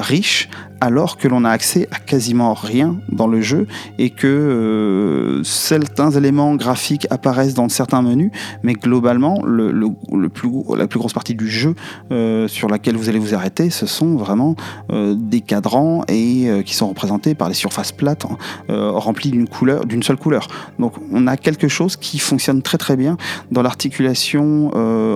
riche, 0.00 0.48
alors 0.80 1.16
que 1.16 1.28
l'on 1.28 1.44
a 1.44 1.50
accès 1.50 1.88
à 1.90 1.98
quasiment 1.98 2.54
rien 2.54 2.96
dans 3.10 3.26
le 3.26 3.40
jeu 3.40 3.66
et 3.98 4.10
que 4.10 4.26
euh, 4.26 5.42
certains 5.44 6.10
éléments 6.10 6.54
graphiques 6.56 7.06
apparaissent 7.10 7.54
dans 7.54 7.68
certains 7.68 8.02
menus, 8.02 8.30
mais 8.62 8.74
globalement, 8.74 9.42
le, 9.44 10.28
plus, 10.28 10.50
la 10.76 10.86
plus 10.86 10.98
grosse 10.98 11.12
partie 11.12 11.34
du 11.34 11.48
jeu 11.48 11.74
euh, 12.12 12.48
sur 12.48 12.68
laquelle 12.68 12.96
vous 12.96 13.08
allez 13.08 13.18
vous 13.18 13.34
arrêter, 13.34 13.70
ce 13.70 13.86
sont 13.86 14.16
vraiment 14.16 14.56
euh, 14.92 15.14
des 15.16 15.40
cadrans 15.40 16.04
et 16.08 16.48
qui 16.64 16.74
sont 16.74 16.88
représentés 16.88 17.34
par 17.34 17.48
des 17.48 17.54
surfaces 17.54 17.92
plates 17.92 18.26
remplies 18.68 19.30
d'une 19.30 19.48
couleur, 19.48 19.86
d'une 19.86 20.02
seule 20.02 20.16
couleur. 20.16 20.48
Donc, 20.78 20.94
on 21.12 21.26
a 21.26 21.36
quelque 21.36 21.68
chose 21.68 21.96
qui 21.96 22.18
fonctionne 22.18 22.62
très 22.62 22.78
très 22.78 22.96
bien 22.96 23.16
dans 23.50 23.62
l'articulation 23.62 24.70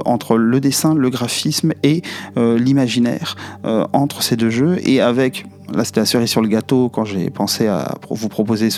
entre 0.06 0.36
le 0.36 0.60
dessin, 0.60 0.94
le 0.94 1.10
graphisme 1.10 1.72
et 1.82 2.02
l'imaginaire 2.36 3.36
entre 3.92 4.22
ces 4.22 4.36
deux 4.36 4.50
jeux 4.50 4.78
et 4.84 5.00
avec 5.00 5.46
Là, 5.74 5.84
c'était 5.84 6.00
la 6.00 6.06
cerise 6.06 6.30
sur 6.30 6.40
le 6.40 6.48
gâteau 6.48 6.88
quand 6.88 7.04
j'ai 7.04 7.28
pensé 7.28 7.66
à 7.66 7.94
vous 8.08 8.28
proposer 8.28 8.70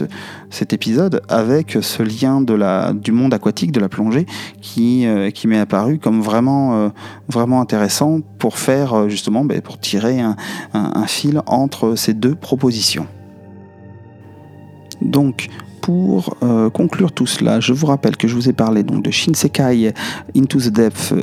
cet 0.51 0.73
épisode 0.73 1.23
avec 1.29 1.79
ce 1.81 2.03
lien 2.03 2.41
du 2.93 3.13
monde 3.13 3.33
aquatique, 3.33 3.71
de 3.71 3.79
la 3.81 3.89
plongée, 3.89 4.27
qui, 4.61 5.07
euh, 5.07 5.31
m'est 5.47 5.59
apparu 5.59 5.99
comme 5.99 6.21
vraiment, 6.21 6.91
euh, 7.35 7.61
intéressant 7.61 8.21
pour 8.39 8.59
faire 8.59 8.95
euh, 8.95 9.09
justement, 9.09 9.45
ben, 9.45 9.61
pour 9.61 9.79
tirer 9.79 10.21
un, 10.21 10.37
fil 11.07 11.43
entre 11.47 11.95
ces 11.97 12.15
deux 12.15 12.35
propositions. 12.35 13.07
Donc, 15.01 15.49
pour 15.81 16.37
conclure 16.73 17.11
tout 17.11 17.27
cela, 17.27 17.59
je 17.59 17.73
vous 17.73 17.87
rappelle 17.87 18.17
que 18.17 18.29
je 18.29 18.35
vous 18.35 18.49
ai 18.49 18.53
parlé 18.53 18.83
de 18.83 19.11
Shinsekai 19.11 19.93
Into 20.37 20.61
the 20.61 20.69
Depth 20.69 21.15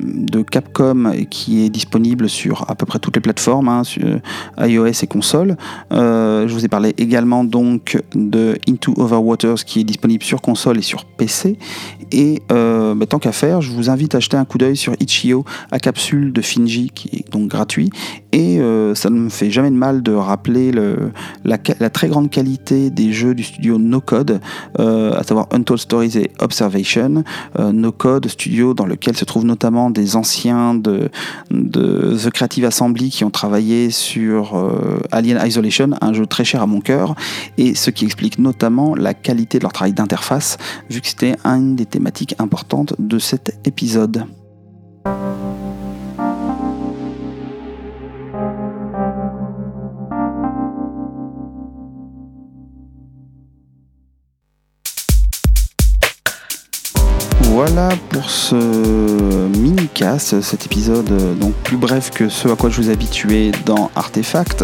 de 0.00 0.42
Capcom 0.42 1.12
qui 1.30 1.64
est 1.64 1.70
disponible 1.70 2.28
sur 2.28 2.70
à 2.70 2.74
peu 2.74 2.86
près 2.86 2.98
toutes 2.98 3.16
les 3.16 3.22
plateformes, 3.22 3.68
hein, 3.68 3.84
sur 3.84 4.20
iOS 4.58 4.86
et 4.86 5.06
console. 5.06 5.56
je 5.90 6.52
vous 6.52 6.64
ai 6.64 6.68
parlé 6.68 6.94
également 6.98 7.44
donc 7.44 8.02
de 8.14 8.56
Into 8.68 8.94
Overwaters 8.96 9.64
qui 9.64 9.80
est 9.80 9.84
disponible 9.84 10.22
sur 10.22 10.40
console 10.40 10.78
et 10.78 10.82
sur 10.82 11.04
PC. 11.04 11.58
Et 12.12 12.42
bah, 12.48 13.06
tant 13.08 13.18
qu'à 13.18 13.32
faire, 13.32 13.60
je 13.60 13.72
vous 13.72 13.90
invite 13.90 14.14
à 14.14 14.20
jeter 14.20 14.36
un 14.36 14.44
coup 14.44 14.58
d'œil 14.58 14.76
sur 14.76 14.94
Itch.io 15.00 15.44
à 15.70 15.78
capsule 15.78 16.32
de 16.32 16.40
Finji 16.40 16.90
qui 16.94 17.08
est 17.16 17.32
donc 17.32 17.48
gratuit. 17.48 17.90
Et 18.32 18.58
ça 18.94 19.10
ne 19.10 19.18
me 19.18 19.28
fait 19.28 19.50
jamais 19.50 19.70
de 19.70 19.76
mal 19.76 20.02
de 20.02 20.12
rappeler 20.12 20.72
le, 20.72 21.12
la, 21.44 21.58
très 21.58 22.08
grande 22.08 22.30
qualité 22.30 22.90
des 22.90 23.12
jeux 23.12 23.34
du 23.34 23.42
studio 23.42 23.78
No 23.78 24.00
Code, 24.00 24.40
à 24.78 25.22
savoir 25.22 25.48
Untold 25.52 25.80
Stories 25.80 26.18
et 26.18 26.30
Observation. 26.40 27.24
no 27.58 27.92
Code, 27.92 28.28
studio 28.28 28.74
dans 28.74 28.86
lequel 28.86 29.16
se 29.16 29.24
trouvent 29.24 29.44
notamment 29.44 29.75
des 29.90 30.16
anciens 30.16 30.74
de, 30.74 31.10
The 31.50 32.30
Creative 32.30 32.64
Assembly 32.64 33.10
qui 33.10 33.24
ont 33.24 33.30
travaillé 33.30 33.90
sur 33.90 34.70
Alien 35.12 35.40
Isolation, 35.46 35.90
un 36.00 36.12
jeu 36.12 36.26
très 36.26 36.44
cher 36.44 36.62
à 36.62 36.66
mon 36.66 36.80
cœur, 36.80 37.14
et 37.58 37.74
ce 37.74 37.90
qui 37.90 38.04
explique 38.04 38.38
notamment 38.38 38.94
la 38.94 39.14
qualité 39.14 39.58
de 39.58 39.62
leur 39.62 39.72
travail 39.72 39.92
d'interface, 39.92 40.58
vu 40.90 41.00
que 41.00 41.08
c'était 41.08 41.36
une 41.44 41.76
des 41.76 41.86
thématiques 41.86 42.34
importantes 42.38 42.94
de 42.98 43.18
cet 43.18 43.58
épisode. 43.64 44.26
Voilà 57.56 57.88
pour 58.10 58.28
ce 58.28 58.54
mini-cast, 58.54 60.42
cet 60.42 60.66
épisode 60.66 61.10
euh, 61.10 61.32
donc 61.32 61.54
plus 61.54 61.78
bref 61.78 62.10
que 62.10 62.28
ce 62.28 62.48
à 62.48 62.54
quoi 62.54 62.68
je 62.68 62.82
vous 62.82 62.90
habitué 62.90 63.50
dans 63.64 63.90
Artefact. 63.96 64.62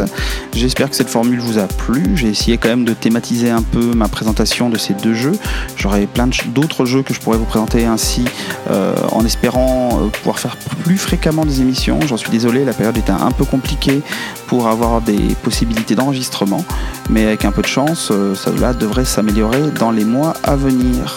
J'espère 0.55 0.91
que 0.91 0.97
cette 0.97 1.09
formule 1.09 1.41
vous 1.41 1.59
a 1.59 1.67
plu. 1.67 2.03
J'ai 2.17 2.29
essayé 2.29 2.59
quand 2.59 2.69
même 2.69 2.85
de 2.85 2.93
thématiser 2.93 3.49
un 3.49 3.63
peu 3.63 3.95
ma 3.95 4.09
présentation 4.09 4.69
de 4.69 4.77
ces 4.77 4.93
deux 4.93 5.15
jeux. 5.15 5.39
J'aurai 5.75 6.07
plein 6.07 6.29
d'autres 6.49 6.85
jeux 6.85 7.03
que 7.03 7.15
je 7.15 7.21
pourrais 7.21 7.39
vous 7.39 7.47
présenter 7.47 7.87
ainsi 7.87 8.27
euh, 8.71 8.95
en 9.11 9.25
espérant 9.25 10.03
euh, 10.03 10.09
pouvoir 10.09 10.39
faire 10.39 10.59
plus 10.85 10.99
fréquemment 10.99 11.47
des 11.47 11.63
émissions. 11.63 11.99
J'en 12.07 12.19
suis 12.19 12.31
désolé, 12.31 12.63
la 12.67 12.75
période 12.75 12.99
était 12.99 13.11
un 13.11 13.31
peu 13.31 13.47
compliquée 13.47 14.03
pour 14.49 14.69
avoir 14.69 15.01
des 15.01 15.35
possibilités 15.43 15.95
d'enregistrement, 15.95 16.63
mais 17.09 17.25
avec 17.25 17.47
un 17.47 17.53
peu 17.53 17.63
de 17.63 17.69
chance, 17.69 18.13
cela 18.35 18.75
devrait 18.75 19.07
s'améliorer 19.07 19.63
dans 19.79 19.93
les 19.93 20.05
mois 20.05 20.35
à 20.45 20.57
venir. 20.57 21.17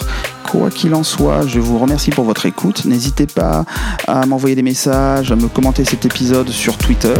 Quoi 0.50 0.70
qu'il 0.70 0.94
en 0.94 1.02
soit, 1.02 1.46
je 1.46 1.58
vous 1.58 1.78
remercie 1.78 2.10
pour 2.10 2.24
votre 2.24 2.46
écoute. 2.46 2.84
N'hésitez 2.84 3.26
pas 3.26 3.64
à 4.06 4.26
m'envoyer 4.26 4.54
des 4.54 4.62
messages, 4.62 5.32
à 5.32 5.36
me 5.36 5.48
commenter 5.48 5.84
cet 5.84 6.06
épisode 6.06 6.48
sur 6.50 6.78
Twitter. 6.78 7.14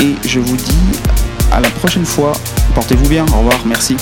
Et 0.00 0.14
je 0.26 0.40
vous 0.40 0.56
dis 0.56 0.98
à 1.52 1.60
la 1.60 1.68
prochaine 1.68 2.06
fois. 2.06 2.32
Portez-vous 2.74 3.08
bien. 3.08 3.26
Au 3.34 3.38
revoir. 3.38 3.60
Merci. 3.66 3.96